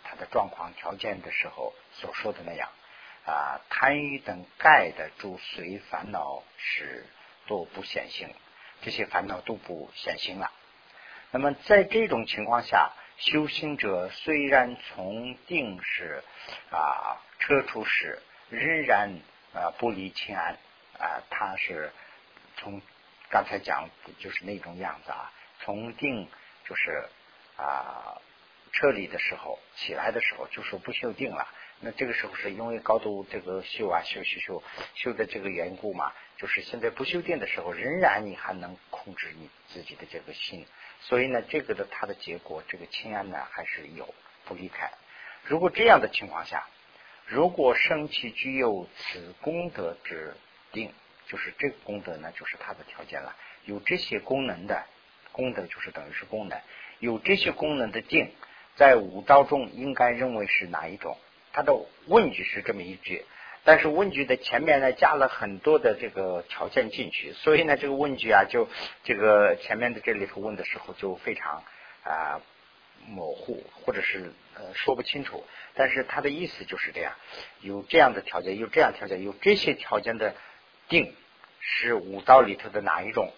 [0.03, 2.69] 它的状况条件的时候所说的那样
[3.25, 7.05] 啊贪欲等盖的诸随烦恼时
[7.47, 8.33] 都不显形，
[8.81, 10.51] 这些烦恼都不显形了。
[11.31, 16.23] 那么在这种情况下，修行者虽然从定时
[16.69, 19.19] 啊撤出时，仍然
[19.53, 20.57] 啊不离清安
[20.99, 21.91] 啊，他是
[22.57, 22.81] 从。
[23.33, 26.27] 刚才讲就是那种样子啊，从定
[26.65, 27.07] 就是
[27.55, 28.19] 啊
[28.73, 31.47] 撤离的时候，起来的时候就说不修定了。
[31.79, 34.63] 那这个时候是因为高度这个修啊修修修
[34.95, 40.65] 修的这个缘故嘛，就是现在不修定的时候，仍然你还能控制你自己的这个心。
[41.01, 44.13] 所以呢，这个的它的结果，这个清安呢还是有
[44.45, 44.91] 不离开。
[45.43, 46.67] 如果这样的情况下，
[47.27, 50.33] 如果生起具有此功德之
[50.71, 50.91] 定。
[51.27, 53.33] 就是这个功德呢，就是它的条件了。
[53.63, 54.83] 有这些功能的
[55.31, 56.59] 功德，就是等于是功能。
[56.99, 58.33] 有这些功能的定，
[58.75, 61.17] 在五道中应该认为是哪一种？
[61.53, 61.73] 他的
[62.07, 63.23] 问句是这么一句，
[63.63, 68.67] 但是问句的前面呢加了很多的这个条件进去，所以呢这个问句啊，就
[69.03, 71.63] 这个前面的这里头问的时候就非常
[72.03, 72.41] 啊
[73.07, 75.45] 模糊，或者是呃说不清楚。
[75.73, 77.13] 但是它的意思就是这样：
[77.61, 80.35] 有这样的条件，有这样条件，有这些条件的
[80.87, 81.15] 定。
[81.63, 83.31] 是五道里头的哪一种？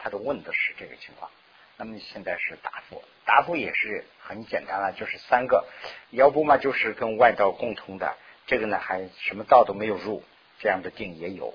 [0.00, 1.30] 他都问的是这个情况。
[1.76, 5.64] 那么现在是答复，答复也是很简单了，就是三个。
[6.10, 8.16] 要不嘛就是跟外道共同的，
[8.48, 10.24] 这个呢还什么道都没有入，
[10.58, 11.54] 这样的定也有。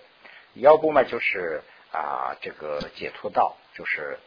[0.53, 4.17] 要不嘛就是啊这个解脱道，就是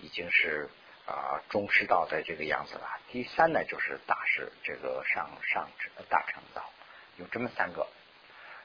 [0.00, 0.68] 已经是
[1.06, 2.98] 啊中师道的这个样子了。
[3.12, 5.68] 第三呢就是大师这个上上
[6.08, 6.68] 大乘道，
[7.18, 7.86] 有这么三个。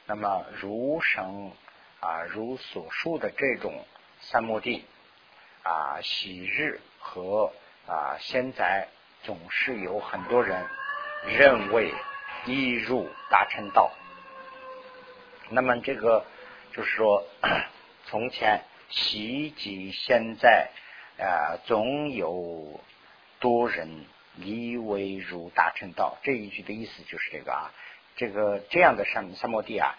[0.07, 1.51] 那么如生。
[2.01, 3.85] 啊，如所述的这种
[4.21, 4.85] 三摩地
[5.63, 7.51] 啊，昔日和
[7.85, 8.87] 啊，现在
[9.23, 10.65] 总是有很多人
[11.27, 11.93] 认为
[12.45, 13.91] 一入大乘道。
[15.49, 16.25] 那么这个
[16.73, 17.25] 就是说，
[18.05, 20.69] 从前习及现在
[21.17, 22.79] 啊，总有
[23.39, 26.17] 多人以为入大乘道。
[26.23, 27.73] 这一句的意思就是这个啊，
[28.15, 29.95] 这个这样的三三摩地啊。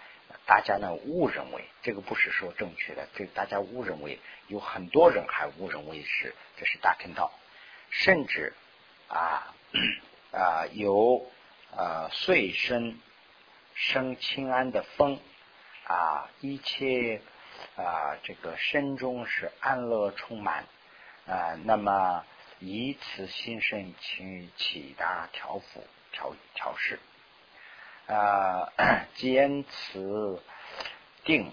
[0.46, 7.32] 大家呢误认为这个不是说正确的，这大家误认为有很多人还误认为是这是大乘道，
[7.90, 8.52] 甚至
[9.08, 9.54] 啊
[10.32, 11.24] 啊 有
[11.76, 12.98] 呃岁生
[13.74, 15.20] 生清安的风
[15.86, 17.22] 啊，一切
[17.76, 20.64] 啊这个身中是安乐充满
[21.26, 22.24] 啊，那么
[22.58, 26.98] 以此心生去起达调伏调调试。
[28.06, 28.72] 啊，
[29.14, 30.40] 坚持
[31.22, 31.52] 定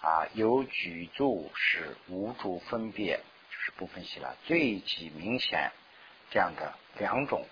[0.00, 3.18] 啊，有举足是无主分别，
[3.50, 4.34] 就是不分析了。
[4.46, 5.70] 最极明显
[6.30, 7.46] 这样的两种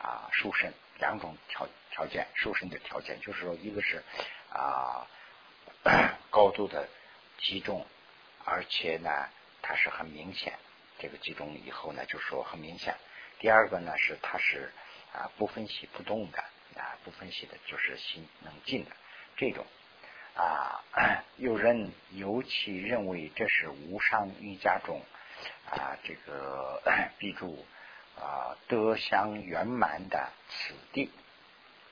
[0.00, 4.02] 啊，瘦身两种条条件，瘦身的条件，就是说，一个是
[4.52, 5.06] 啊
[6.30, 6.88] 高度的
[7.38, 7.86] 集中，
[8.44, 9.10] 而且呢，
[9.62, 10.58] 它是很明显。
[10.98, 12.94] 这个集中以后呢，就说很明显。
[13.38, 14.70] 第二个呢，是它是
[15.12, 16.44] 啊不分析不动的。
[16.76, 18.92] 啊，不分析的，就是心能静的
[19.36, 19.66] 这种
[20.36, 20.80] 啊。
[21.36, 25.02] 有人尤其认为这是无上瑜伽中
[25.68, 26.80] 啊，这个
[27.18, 27.66] 必助
[28.20, 31.10] 啊德相圆满的此地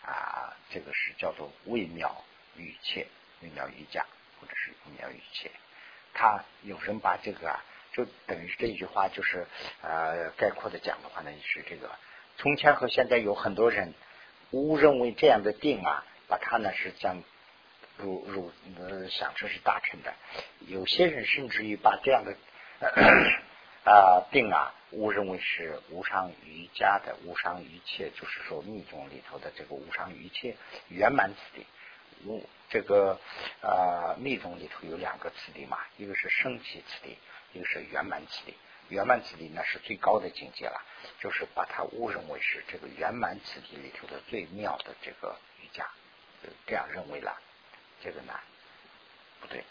[0.04, 2.24] 啊，这个是叫做微妙
[2.56, 3.06] 瑜切，
[3.40, 4.06] 微妙瑜伽
[4.40, 5.50] 或者是微妙瑜切。
[6.14, 9.46] 他有人把这个啊，就等于这句话，就是
[9.82, 11.90] 呃概括的讲的话呢，是这个
[12.36, 13.94] 从前和现在有很多人。
[14.50, 17.22] 误认为这样的定啊，把它呢是将
[17.98, 20.14] 如如呃想成是大乘的。
[20.60, 22.34] 有些人甚至于把这样的
[23.84, 30.56] 啊定啊误认为是无上瑜伽的无上瑜切，就是说密宗里头的这个无上瑜切
[30.88, 31.66] 圆满次第。
[32.24, 33.20] 无这个
[33.60, 37.16] 啊密宗里头有两个次第嘛，一个是升起次第，
[37.52, 38.54] 一个是圆满次第。
[38.88, 40.82] 圆满次第那是最高的境界了，
[41.20, 45.86] 就是把它误认为是这个圆满次第里头的最妙的这个瑜伽，
[46.66, 47.38] 这样认为了，
[48.02, 48.32] 这个呢
[49.40, 49.62] 不对。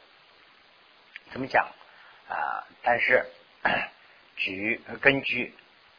[1.32, 1.68] 怎么讲
[2.30, 2.64] 啊？
[2.84, 3.26] 但是
[4.38, 5.54] 举根据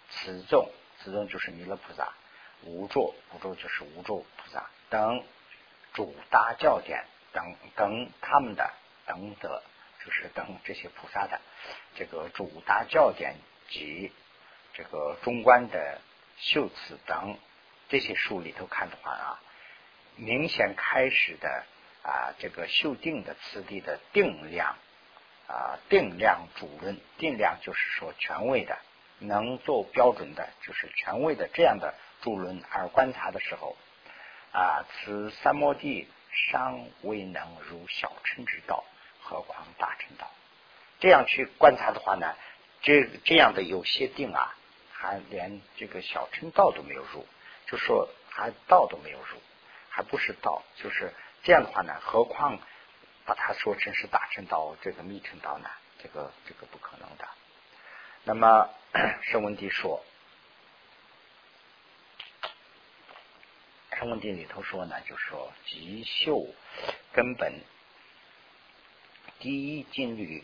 [0.09, 2.15] 此众，此众就是弥勒菩萨，
[2.63, 5.23] 无著，无著就是无著菩萨等
[5.93, 8.73] 主大教典等等他们的
[9.07, 9.63] 等德。
[10.05, 11.39] 就是等这些菩萨的
[11.97, 13.35] 这个主大教典
[13.69, 14.11] 及
[14.73, 16.01] 这个中观的
[16.39, 17.37] 修辞等
[17.91, 19.43] 这些书里头看的话啊，
[20.15, 21.65] 明显开始的
[22.05, 24.79] 啊这个修定的次第的定量
[25.49, 28.79] 啊定量主论，定量就是说权威的，
[29.19, 33.77] 能做标准的，就是权威的这样的主论而观察的时候，
[34.53, 36.07] 啊，此三摩地
[36.51, 38.85] 尚未能如小乘之道，
[39.21, 40.31] 何况大乘道？
[41.01, 42.35] 这样去观察的话呢，
[42.83, 44.55] 这这样的有些定啊，
[44.93, 47.27] 还连这个小乘道都没有入，
[47.67, 49.41] 就说还道都没有入，
[49.89, 52.59] 还不是道，就是这样的话呢，何况
[53.29, 55.69] 把它说成是大乘道，这个密乘道呢？
[56.03, 57.29] 这个这个不可能的。
[58.25, 58.71] 那么
[59.21, 60.03] 圣文帝说，
[63.99, 66.47] 圣文帝里头说呢，就说吉秀
[67.13, 67.61] 根本
[69.41, 70.43] 第一定律。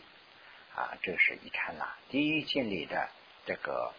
[0.75, 1.97] 啊，这是一看啦。
[2.09, 3.09] 第一经里的
[3.45, 3.93] 这个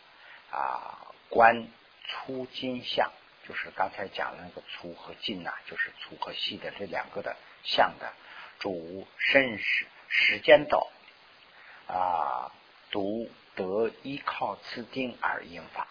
[0.50, 1.68] 啊，观
[2.06, 3.10] 粗金相，
[3.48, 8.12] 就是刚才讲的那个粗和金呐，就是粗和细的这两个的相的
[8.58, 10.88] 主身时时间到
[11.88, 12.52] 啊，
[12.90, 15.86] 独得依靠自定而应法。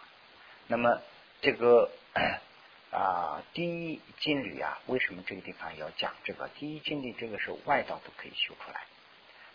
[0.67, 1.01] 那么
[1.41, 1.91] 这个
[2.91, 6.47] 啊，第一经律啊，为什么这个地方要讲这个？
[6.49, 8.81] 第一经律这个是外道都可以修出来。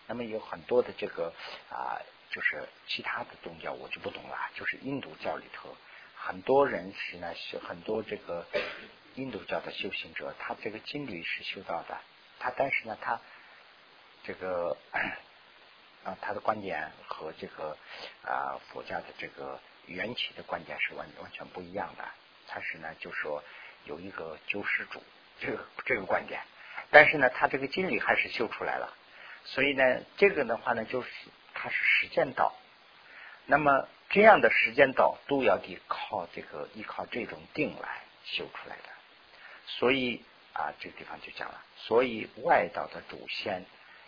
[0.07, 1.33] 那么有很多的这个
[1.71, 4.37] 啊，就是其他的宗教我就不懂了。
[4.55, 5.77] 就是印度教里头，
[6.15, 8.47] 很多人是呢修很多这个
[9.15, 11.99] 印度教的修行者，他这个经律是修到的，
[12.41, 13.21] 他但是呢他
[14.25, 14.77] 这个
[16.03, 17.77] 啊他的观点和这个
[18.25, 22.05] 啊佛家的这个缘起的观点是完完全不一样的。
[22.49, 23.45] 他是呢就说
[23.85, 25.01] 有一个救世主
[25.39, 26.41] 这个这个观点，
[26.91, 28.97] 但是呢他这个经律还是修出来了。
[29.43, 31.09] 所以呢，这个的话呢，就是
[31.55, 32.55] 他是实践道。
[33.47, 38.83] 那么这样的实践道都要得靠这个依靠这种定来修出来的。
[39.67, 40.23] 所以
[40.61, 43.65] 啊，这个地方就讲了，所以外道的祖先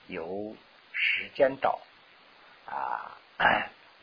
[0.08, 0.54] 由
[0.92, 1.80] 时间道
[2.66, 3.18] 啊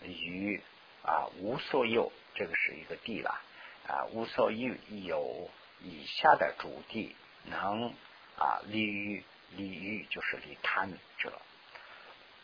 [0.02, 0.60] 与
[1.04, 3.40] 啊无所有，这个是一个地了。
[3.88, 4.74] 啊无所有
[5.06, 5.50] 有
[5.82, 7.94] 以下的主地能
[8.38, 9.24] 啊利于。
[9.58, 11.42] 利欲就是利贪者，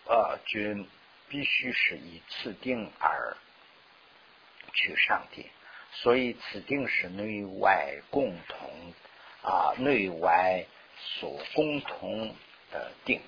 [0.06, 0.90] 呃，君
[1.30, 3.38] 必须是以此定而
[4.74, 5.48] 去上定，
[5.92, 8.92] 所以此定是内外共同
[9.46, 10.66] 啊，内外
[10.98, 12.36] 所共同
[12.72, 13.22] 的定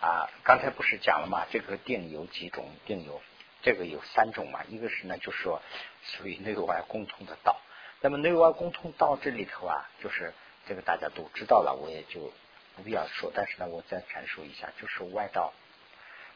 [0.00, 0.28] 啊。
[0.42, 1.46] 刚才不是讲了吗？
[1.50, 2.68] 这个定有几种？
[2.84, 3.22] 定有
[3.62, 4.64] 这个有三种嘛？
[4.68, 5.62] 一个是呢，就是说
[6.02, 7.56] 属于内外共同的道。
[8.00, 10.34] 那么内外共同道这里头啊，就是
[10.66, 12.32] 这个大家都知道了，我也就。
[12.76, 15.52] 不必要说，但是呢，我再阐述一下，就是外道。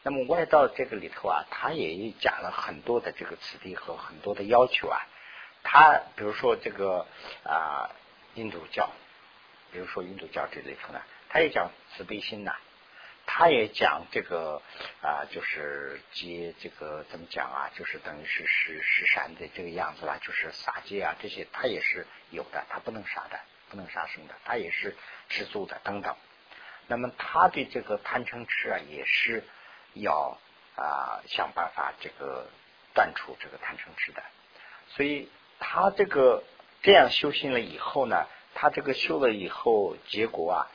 [0.03, 5.07] 那么外道这个里头啊，他也讲了很多的这个此地和很多的要求啊。
[5.63, 7.07] 他比如说这个
[7.45, 7.93] 啊，
[8.35, 8.91] 印度教，
[9.73, 12.55] 比如说印度教这里头呢，他也讲慈悲心呐，
[13.27, 14.61] 他也讲这个
[15.03, 24.97] 啊，就是接这个怎么讲啊，就是等于是是是善的这个样子啦，就是撒戒啊这些，他也是有的，他不能杀的，不能杀生的，他也是
[25.29, 26.17] 吃素的等等。
[26.89, 29.45] 那么他对这个贪嗔痴啊，也是
[29.95, 30.39] 要
[30.77, 32.49] 啊想办法这个
[32.95, 34.23] 断除这个贪嗔痴的。
[34.89, 36.43] 所以他这个
[36.83, 40.71] 这样修行了以后呢，他这个修了以后，结果啊，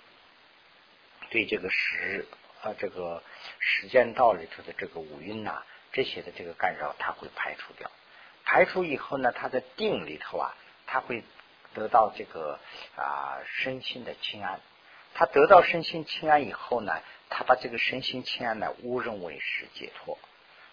[1.29, 2.25] 对这个时
[2.63, 3.21] 啊这个
[3.59, 7.91] 时间道里头的这个五蕴呐，这些的这个干扰，他会排除掉。
[8.45, 11.23] 排除以后呢，他的定里头啊，他会
[11.73, 12.57] 得到这个
[12.95, 14.61] 啊身心的清安。
[15.13, 20.17] 他得到身心清安以后呢，他把这个身心清安呢误认为是解脱，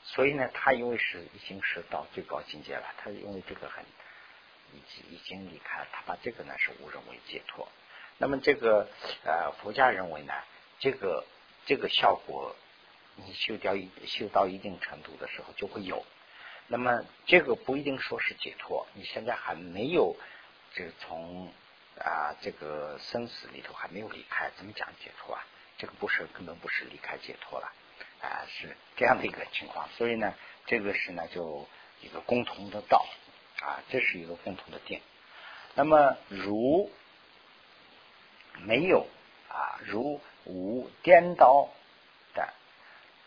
[0.05, 3.85] 所以呢，他因为是已经是到最高境界了，他因为这个很
[4.75, 7.69] 已经已经离开了，他把这个呢是误认为解脱。
[8.19, 8.89] 那么这个
[9.25, 10.35] 呃佛家认为呢，
[10.81, 11.25] 这个
[11.67, 12.55] 这个效果
[13.17, 16.05] 你修掉一修到一定程度的时候就会有。
[16.67, 20.17] 那么这个不一定说是解脱，你现在还没有
[20.75, 21.53] 这从。
[21.97, 25.47] 啊，这个生死里头还没有离开，怎么讲解脱啊？
[25.79, 27.73] 这个不是根本不是离开解脱了
[28.21, 29.89] 啊，是这样的一个情况。
[29.91, 30.35] 所以呢，
[30.67, 31.69] 这个是呢就
[32.01, 33.07] 一个共同的道
[33.65, 35.01] 啊，这是一个共同的定。
[35.75, 36.91] 那么如
[38.61, 39.07] 没有
[39.49, 41.69] 啊，如无颠倒
[42.35, 42.53] 的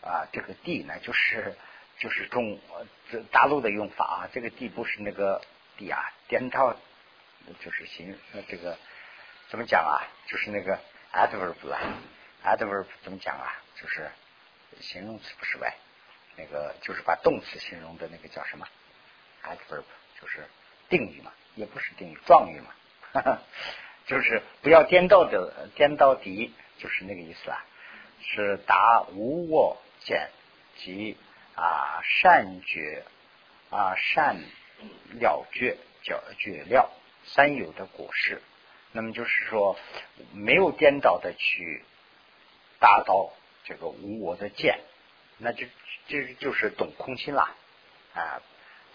[0.02, 1.56] 啊，这个地呢，就是
[1.98, 2.58] 就是中
[3.10, 5.42] 这大陆的用法啊，这个地不是那个
[5.76, 6.76] 地啊，颠倒。
[7.64, 8.14] 就是形
[8.46, 8.76] 这个
[9.48, 10.04] 怎么讲啊？
[10.26, 10.78] 就是那个
[11.14, 11.80] adverb 啊
[12.44, 13.56] ，adverb 怎么讲啊？
[13.74, 14.10] 就是
[14.80, 15.74] 形容词不是呗？
[16.36, 18.68] 那个就是把动词形容的那个叫什么
[19.44, 19.84] ？adverb
[20.20, 20.46] 就是
[20.88, 23.38] 定语嘛，也不是定语，状语嘛，
[24.06, 27.64] 就是不要颠倒的颠倒敌，就是那个意思啊。
[28.20, 30.28] 是达无我见
[30.76, 31.16] 及
[31.54, 33.04] 啊善觉
[33.70, 34.36] 啊善
[35.20, 36.90] 了觉叫觉了
[37.24, 38.42] 三有的果实。
[38.90, 39.78] 那么就是说，
[40.32, 41.84] 没有颠倒的去
[42.80, 43.32] 达到
[43.64, 44.80] 这个无我的见，
[45.38, 45.66] 那就
[46.08, 47.54] 这就是懂空心啦
[48.14, 48.42] 啊。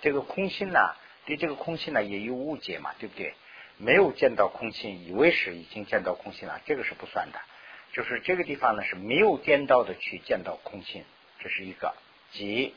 [0.01, 0.79] 这个空心呢，
[1.25, 3.33] 对这个空性呢也有误解嘛，对不对？
[3.77, 7.39] 没有见到空性，以为是已经见到空性了，这个是不算的。
[7.91, 11.03] 就是这个地方呢是没有颠倒的去见到空性，
[11.39, 11.95] 这是一个，
[12.31, 12.73] 即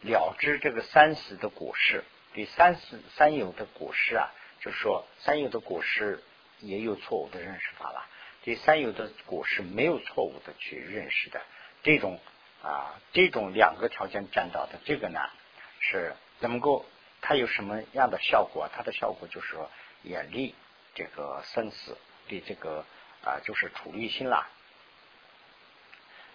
[0.00, 2.04] 了知这个三死的果实。
[2.34, 4.30] 对三死三有的果实啊，
[4.60, 6.22] 就是说三有的果实。
[6.60, 8.06] 也有错误的认识法了。
[8.42, 11.42] 对三有的果是没有错误的去认识的，
[11.82, 12.18] 这种
[12.62, 15.20] 啊，这种两个条件占到的这个呢，
[15.80, 16.86] 是能够
[17.26, 18.68] 它有什么样的效果？
[18.70, 19.70] 它的效果就是说
[20.02, 20.54] 远离
[20.94, 21.96] 这个生死，
[22.28, 22.84] 对这个
[23.24, 24.46] 啊，就是处理心啦。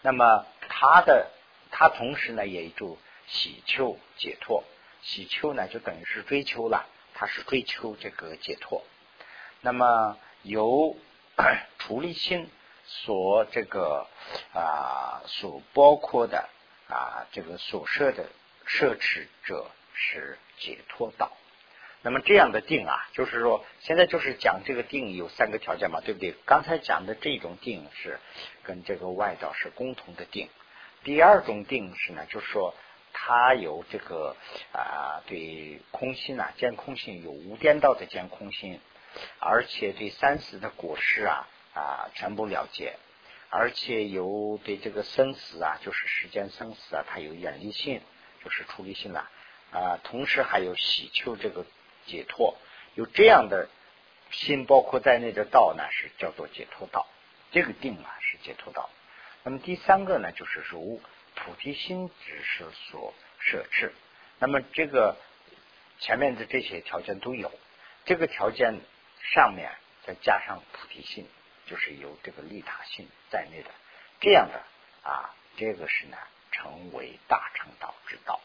[0.02, 1.30] 那么它的
[1.70, 4.64] 它同时呢，也就喜求解脱，
[5.04, 8.84] 喜求呢就等于是追求了，它是追求这个解脱。
[9.62, 10.98] 那么由
[11.78, 12.50] 处理心
[12.88, 14.08] 所这个
[14.56, 16.50] 啊所包括的
[16.88, 18.26] 啊这个所设的
[18.66, 19.70] 摄持者
[20.00, 21.32] 是解脱道。
[22.02, 26.34] 那么这样的定啊，就是说现在就是讲这个定有三个条件嘛，对不对？
[26.46, 28.20] 刚才讲的这种定是
[28.64, 30.50] 跟这个外道是共同的定。
[31.04, 32.74] 第二种定是呢，就是说
[33.12, 34.36] 它有这个
[34.72, 38.80] 啊对空心啊见空性有无颠倒的见空性。
[39.40, 42.96] 而且对三死的果实啊啊全部了解，
[43.50, 48.02] 而且有对这个生死啊，就是时间生死啊，它有远离性，
[48.44, 49.28] 就是处理性了
[49.72, 50.00] 啊。
[50.04, 51.66] 同时还有喜求这个
[52.06, 52.58] 解脱，
[52.96, 53.70] 有这样的
[54.32, 57.08] 心包括在内的道呢，是叫做解脱道。
[57.52, 58.90] 这个定啊是解脱道。
[59.44, 61.02] 那么第三个呢，就是如
[61.36, 63.94] 菩提心只是所设置。
[64.40, 65.18] 那么这个
[66.00, 67.52] 前面的这些条件都有，
[68.06, 68.80] 这个条件。
[69.22, 69.70] 上面
[70.08, 71.28] 再加上菩提心，
[71.66, 73.70] 就是有这个利他心在内的，
[74.22, 74.64] 这样的
[75.04, 76.18] 啊，这个是呢，
[76.54, 78.40] 成为大乘道之道。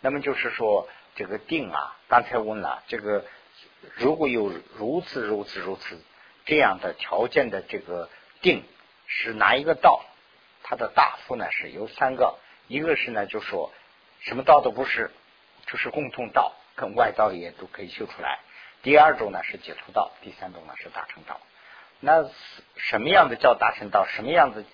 [0.00, 3.24] 那么就是说，这个定啊，刚才问了，这个
[3.96, 6.00] 如果有如此如此如此
[6.46, 8.08] 这样的条件的这个
[8.40, 8.64] 定
[9.06, 10.04] 是哪一个道？
[10.62, 12.38] 它的答复呢是有三个，
[12.68, 13.72] 一个是呢，就说
[14.20, 15.10] 什么道都不是，
[15.66, 18.38] 就是共同道，跟外道也都可以修出来。
[18.82, 21.40] 第二种呢是解脱道，第三种呢是大乘道。
[21.98, 22.30] 那
[22.76, 24.06] 什么样的叫大乘道？
[24.06, 24.64] 什么样子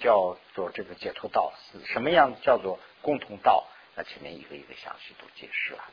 [0.00, 1.52] 叫做这个解脱道？
[1.72, 3.66] 是什么样叫做共同道？
[3.98, 5.84] 那前面一个一个详细都解释了。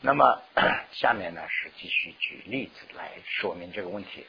[0.00, 0.40] 那么
[0.94, 4.24] 下面呢是继续举例子来说明这个问题。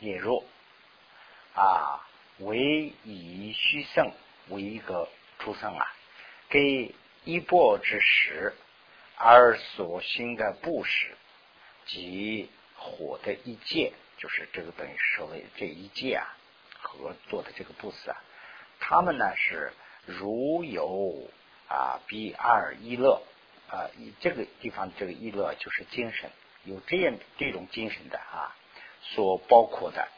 [0.00, 0.46] 例如
[1.54, 2.06] 啊，
[2.40, 4.12] 为以虚胜
[4.48, 5.08] 为一个
[5.38, 5.86] 出生啊，
[6.50, 8.52] 给一钵之时。
[9.18, 11.16] 而所行的布施
[11.86, 16.36] 及火的一界，就是这个等于所谓这一界啊，
[16.82, 18.22] 和做的这个布施啊，
[18.78, 19.72] 他们呢是
[20.06, 21.28] 如有
[21.68, 23.20] 啊比二一乐
[23.68, 23.90] 啊，
[24.20, 26.30] 这个地方这个一乐就是精神，
[26.64, 28.54] 有这样这种精神的啊，
[29.02, 30.08] 所包括的，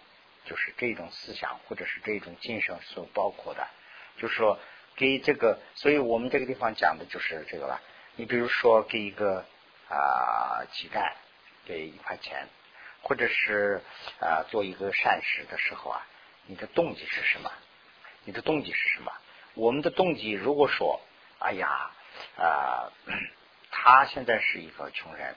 [0.45, 3.67] 就是这种思想或者是这种精神所包括的，
[4.19, 4.59] 就是说
[4.97, 7.81] 给这个，所以我们这个地方讲的就是这个了。
[8.17, 9.47] 你比如说给一个
[9.89, 11.15] 啊乞丐
[11.65, 12.47] 给一块钱，
[13.03, 13.81] 或者是
[14.21, 16.07] 啊做一个善事的时候啊，
[16.47, 17.51] 你的动机是什么？
[18.25, 19.11] 你的动机是什么？
[19.59, 21.01] 我们的动机如果说，
[21.41, 21.91] 哎呀
[22.39, 22.93] 啊，
[23.71, 25.35] 他现在是一个穷人，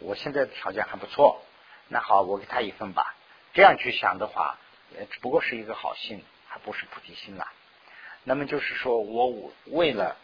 [0.00, 1.42] 我现在条件还不错，
[1.88, 3.14] 那好，我给他一份吧。
[3.52, 4.56] 这样去想的话，
[5.10, 7.46] 只不过是一个好心，还不是菩提心了。
[8.24, 10.16] 那么就是说我为了。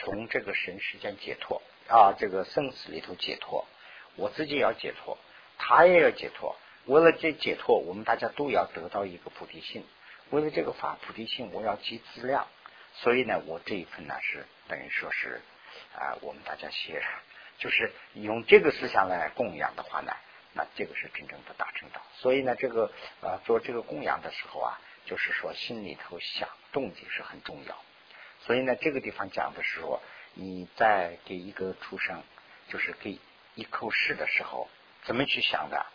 [0.00, 3.66] 从这个神世间解脱啊，这个生死里头解脱，
[4.14, 5.18] 我自己也要解脱，
[5.58, 6.54] 他也要解脱。
[6.84, 9.84] 为了这解脱，我们大家都要得到一个菩提心。
[10.30, 12.46] 为了这个法菩提心，我要积资料。
[12.94, 15.40] 所以呢，我这一份呢是等于说是
[15.94, 17.02] 啊，我们大家写，
[17.58, 20.12] 就是用这个思想来供养的话呢，
[20.52, 22.02] 那这个是真正的大乘道。
[22.14, 27.76] 所以呢，这个呃做这个供养的时候啊，就是说心里头想动机是很重要。
[28.40, 30.02] 所以呢，这个地方讲的是说，
[30.34, 32.22] 你在给一个畜生，
[32.68, 33.18] 就是给
[33.54, 34.68] 一口食的时候，
[35.04, 35.86] 怎么去想的？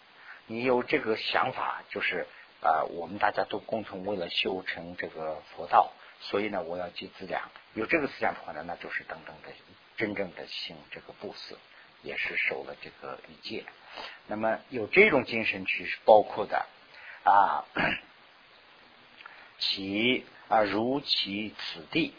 [0.45, 2.27] 你有这个想法，就是
[2.63, 5.91] 啊，我们大家都共同为了修成这个佛道，
[6.21, 7.51] 所以呢，我要积资粮。
[7.73, 9.49] 有这个思想的话呢，那就是等等的
[9.97, 11.57] 真正的行这个布施，
[12.03, 13.65] 也是受了这个一戒。
[14.27, 16.65] 那么有这种精神去包括的
[17.23, 17.65] 啊，
[19.59, 22.13] 其啊如其此地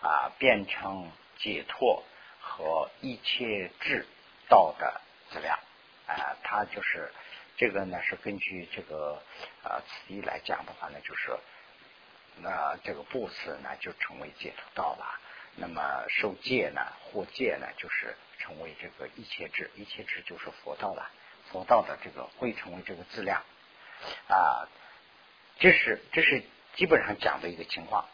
[0.00, 2.04] 啊变成解脱
[2.40, 4.06] 和一切智
[4.48, 5.58] 道的资料
[6.06, 7.12] 啊，它就是
[7.58, 9.20] 这个呢是根据这个
[9.62, 11.36] 啊此地来讲的话呢，就是
[12.40, 15.20] 那这个不死呢就成为解脱道了。
[15.56, 21.10] 那么受戒呢，获戒呢，就是成为这个一切智，一切智就是佛道了。
[21.50, 23.42] 佛道的这个会成为这个质量
[24.28, 24.68] 啊，
[25.58, 26.44] 这是这是
[26.76, 28.06] 基本上讲的一个情况。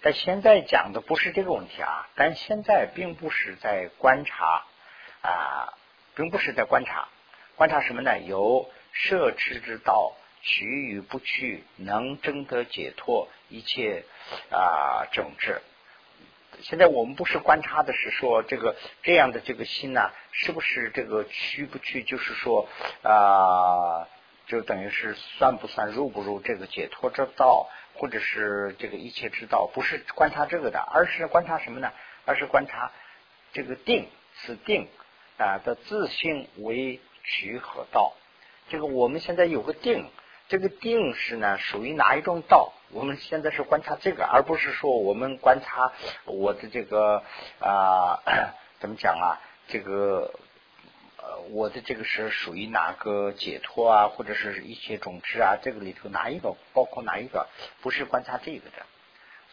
[0.00, 4.64] 但现在讲的不是这个问题啊，但现在并不是在观察
[5.22, 5.74] 啊，
[6.14, 7.08] 并不是在观察，
[7.56, 8.20] 观察什么呢？
[8.20, 14.04] 有摄持之道，取与不取，能争得解脱，一切
[14.50, 15.60] 啊整治。
[16.60, 22.02] 现在我们不是观察的是说这个这样的这个心呢，是不是这个去不去？
[22.02, 22.68] 就是说
[23.02, 24.06] 啊，
[24.46, 29.70] 就等于是算不算入不入这个解脱之道，或者是这个一切之道？
[29.72, 31.90] 不是观察这个的，而是观察什么呢？
[32.26, 32.92] 而是观察
[33.52, 34.88] 这个定此定
[35.38, 38.14] 啊的自性为取和道。
[38.72, 40.08] 这个我们现在有个定。
[40.48, 42.72] 这个定是呢，属于哪一种道？
[42.90, 45.92] 我们现在是观察这个，而不是说我们观察
[46.24, 47.22] 我的这个
[47.60, 48.20] 啊，
[48.80, 49.40] 怎么讲啊？
[49.68, 50.34] 这个
[51.18, 55.56] 呃，我的这个是属于哪个解脱啊，或者是一些种子啊？
[55.62, 57.46] 这个里头哪一个包括哪一个？
[57.82, 58.86] 不是观察这个的。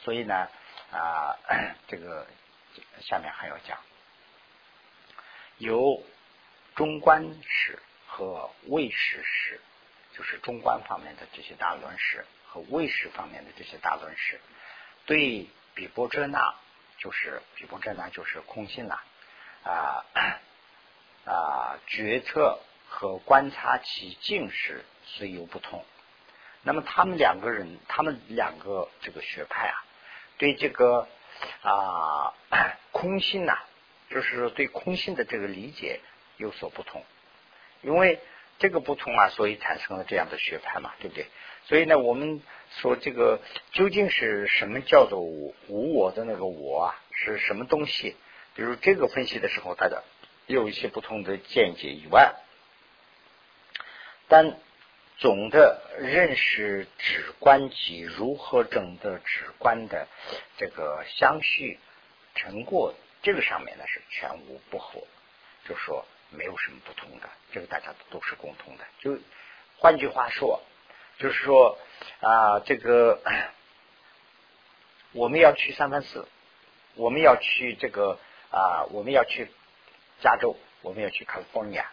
[0.03, 0.47] 所以呢
[0.91, 1.35] 啊，
[1.87, 2.25] 这个
[3.01, 3.77] 下面还要讲，
[5.57, 6.01] 有
[6.75, 7.79] 中观史
[8.09, 9.61] 和魏史史。
[10.11, 14.41] 就是中观方面的这些大论师和卫士方面的这些大论师，
[15.05, 16.55] 对比波遮那，
[16.97, 19.01] 就是比波遮那就是空性了
[19.63, 20.03] 啊
[21.23, 25.85] 啊，决策和观察其境时虽有不同，
[26.63, 29.85] 那么他们两个人，他们两个这个学派啊，
[30.37, 31.07] 对这个
[31.61, 32.33] 啊
[32.91, 33.57] 空性呐，
[34.09, 36.01] 就是对空性的这个理解
[36.35, 37.05] 有所不同，
[37.81, 38.19] 因为。
[38.61, 41.27] 这个不同啊，所以产生了这样的学派嘛，对不对？
[41.63, 42.41] 所以呢，我们
[42.81, 43.39] 说这个
[43.71, 47.01] 究竟是什么叫做无无我的那个我啊？
[47.13, 48.17] 是什么东西？
[48.53, 50.03] 比如这个分析的时候，大家
[50.45, 52.35] 有一些不同的见解以外，
[54.27, 54.57] 但
[55.19, 60.09] 总的认识指观及如何整的指观的
[60.57, 61.79] 这个相续
[62.35, 65.01] 成果，这个上面呢是全无不合，
[65.65, 66.05] 就说。
[66.31, 68.83] 没有什么不同的，这个大家都是共同的。
[68.99, 69.17] 就
[69.77, 70.61] 换句话说，
[71.17, 71.77] 就是说
[72.21, 73.21] 啊，这个
[75.11, 76.23] 我们要去三藩市，
[76.95, 78.19] 我们要去这个
[78.51, 79.49] 啊，我们要去
[80.21, 81.85] 加州，我们要去 California，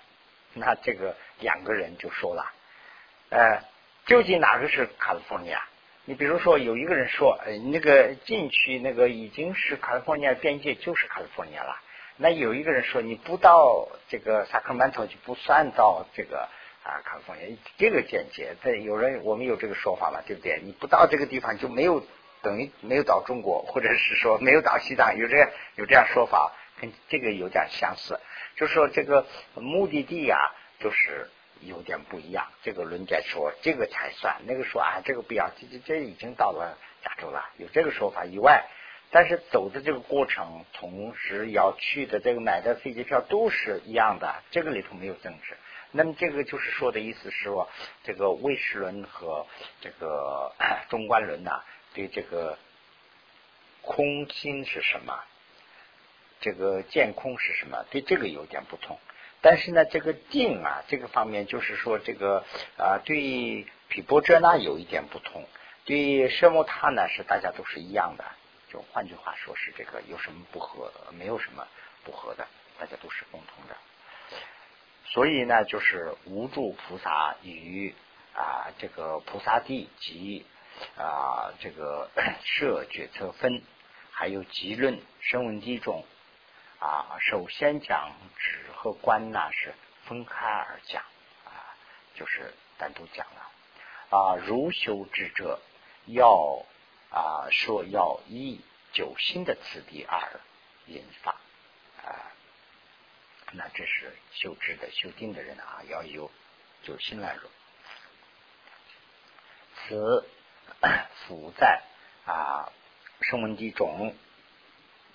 [0.53, 2.53] 那这个两个人就说了，
[3.30, 3.62] 呃，
[4.07, 5.61] 究竟哪个是 California？
[6.05, 11.80] 你比如说有一个人说，呃，那个进去那个已经是 California 边界，就是 California 了。
[12.18, 16.48] 那有一个人说，你不到这个萨克曼托就不算到这个
[16.82, 18.56] 啊，卡利福尼亚这个见解。
[18.62, 20.60] 这有人我们有这个说法嘛，对不对？
[20.64, 22.02] 你不到这个地方就没有
[22.40, 28.18] 等于没有到中国，或者是说没有到西藏，有这样有这样说法，跟这个有点相似。
[28.56, 30.38] 就说这个目的地啊，
[30.80, 31.28] 就是
[31.60, 32.46] 有点不一样。
[32.62, 38.64] 这个论点说这个才算，那个说啊这个不要，这这这已经到了加州了，有这个说法以外。
[39.11, 45.57] 但是走的这个过程，同时要去的这个买的飞机票都是一样的，这个里头没有政治。
[45.92, 47.68] 那么这个就是说的意思是说，
[48.04, 49.46] 这个魏识论和
[49.80, 50.52] 这个
[50.90, 51.62] 中观论呐，
[51.94, 52.59] 对这个
[53.80, 55.18] 空心是什么，
[56.40, 58.98] 这个见空是什么，对这个有点不同。
[59.40, 62.44] 但是呢，这个定啊，这个方面就是说这个
[62.76, 65.46] 啊，对毗波遮那有一点不同，
[65.84, 68.24] 对舍摩他呢是大家都是一样的。
[68.68, 70.92] 就换句话说，是这个有什么不合？
[71.12, 71.66] 没有什么
[72.04, 72.46] 不合的，
[72.80, 73.76] 大家都是共同的。
[75.04, 77.94] 所以呢，就是无助菩萨与
[78.34, 80.44] 啊这个菩萨地及
[80.98, 82.10] 啊这个
[82.42, 83.62] 设决策分，
[84.10, 86.04] 还有集论声闻地中
[86.80, 89.72] 啊，首先讲指和观呢是
[90.06, 91.02] 分开而讲
[91.44, 91.70] 啊，
[92.16, 93.50] 就是单独讲了
[94.10, 94.36] 啊。
[94.44, 95.60] 如修智者
[96.06, 96.64] 要。
[97.16, 98.60] 啊，说要依
[98.92, 100.38] 九心的次第而
[100.84, 101.32] 引发
[102.04, 102.12] 啊，
[103.52, 106.30] 那这是修知的、修定的人啊，要有
[106.82, 107.48] 九心来入。
[109.78, 110.28] 此
[111.26, 111.82] 辅在
[112.26, 112.70] 啊
[113.22, 114.14] 声闻地种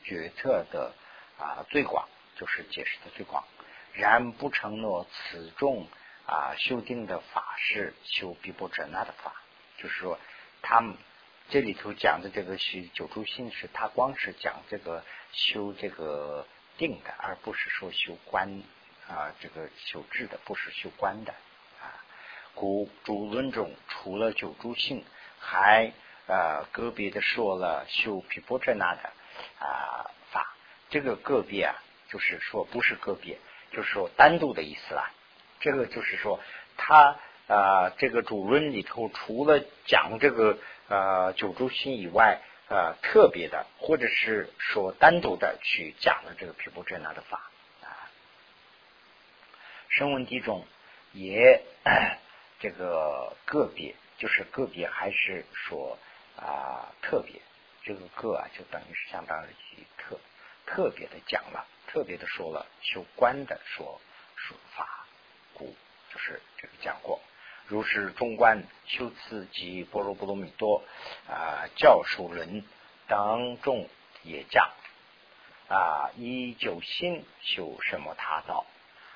[0.04, 0.96] 决策的
[1.38, 3.44] 啊最广，就是解释的最广。
[3.94, 5.88] 然不承诺此众
[6.26, 9.36] 啊修定的法是修必波折那的法，
[9.78, 10.20] 就是说
[10.64, 10.98] 他们。
[11.52, 16.48] 这里头讲的这个是九住性，是他光是讲这个修这个
[16.78, 18.64] 定的，而不是说修观
[19.10, 21.34] 啊，这个修智的，不是修观的
[21.82, 21.92] 啊。
[22.56, 25.04] 古诸论中除了九住性，
[25.40, 25.92] 还
[26.28, 29.12] 呃个别的说了修毗波遮那的
[29.60, 30.56] 啊法。
[30.90, 31.76] 这个个别啊，
[32.08, 33.38] 就是说不是个别，
[33.74, 35.12] 就是说单独的意思啦。
[35.60, 36.40] 这个就是说
[36.78, 37.20] 他。
[37.52, 48.08] 啊，这个主论里头除了讲这个呃九诸心以外，呃特别的或者是说单独的去讲了这个毗婆遮那的法啊。
[49.90, 50.66] 声闻地中
[51.12, 51.62] 也
[52.62, 55.98] 这个个别，就是个别还是说
[56.38, 57.42] 啊特别，
[57.84, 59.50] 这个个啊就等于是相当于
[59.98, 60.18] 特
[60.66, 64.00] 特别的讲了，特别的说了修观的说
[64.38, 65.06] 说法，
[65.54, 65.76] 故
[66.14, 67.20] 就是这个讲过。
[67.72, 70.84] 如是中观修次及般若波罗蜜多
[71.30, 72.66] 啊教授人
[73.08, 73.88] 当众
[74.24, 74.70] 也讲
[75.70, 78.66] 啊依九心修什么他道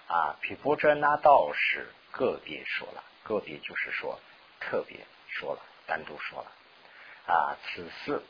[0.07, 4.21] 啊毗波遮那道是个别说了个别就是说
[4.61, 6.51] 特别说了单独说了
[7.27, 8.23] 啊此四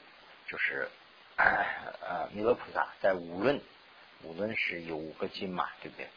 [0.48, 0.90] 就是
[1.38, 3.62] 呃弥勒菩萨在五论
[4.24, 6.08] 五论是有五个经嘛对不对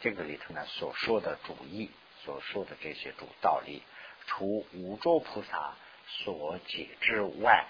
[0.00, 1.90] 这个里头呢所说的主义。
[2.28, 3.82] 所说的这些主道理，
[4.26, 5.72] 除五洲菩萨
[6.06, 7.64] 所解之外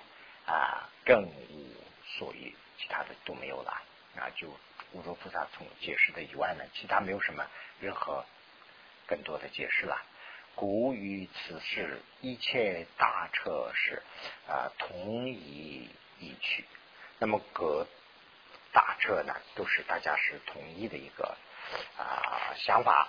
[0.46, 1.72] 啊，更无
[2.18, 3.70] 所欲，其他的都没有了
[4.16, 4.26] 啊。
[4.34, 4.48] 就
[4.90, 7.46] 五洲菩萨从解释的以外呢，其他没有什么
[7.78, 8.24] 任何
[9.06, 9.96] 更多的解释了。
[10.56, 14.02] 古于此事，一切大彻是
[14.48, 15.88] 啊，同一
[16.18, 16.64] 意趣。
[17.20, 17.86] 那么各
[18.72, 21.36] 大彻呢，都是大家是统一的一个
[21.96, 23.08] 啊想法。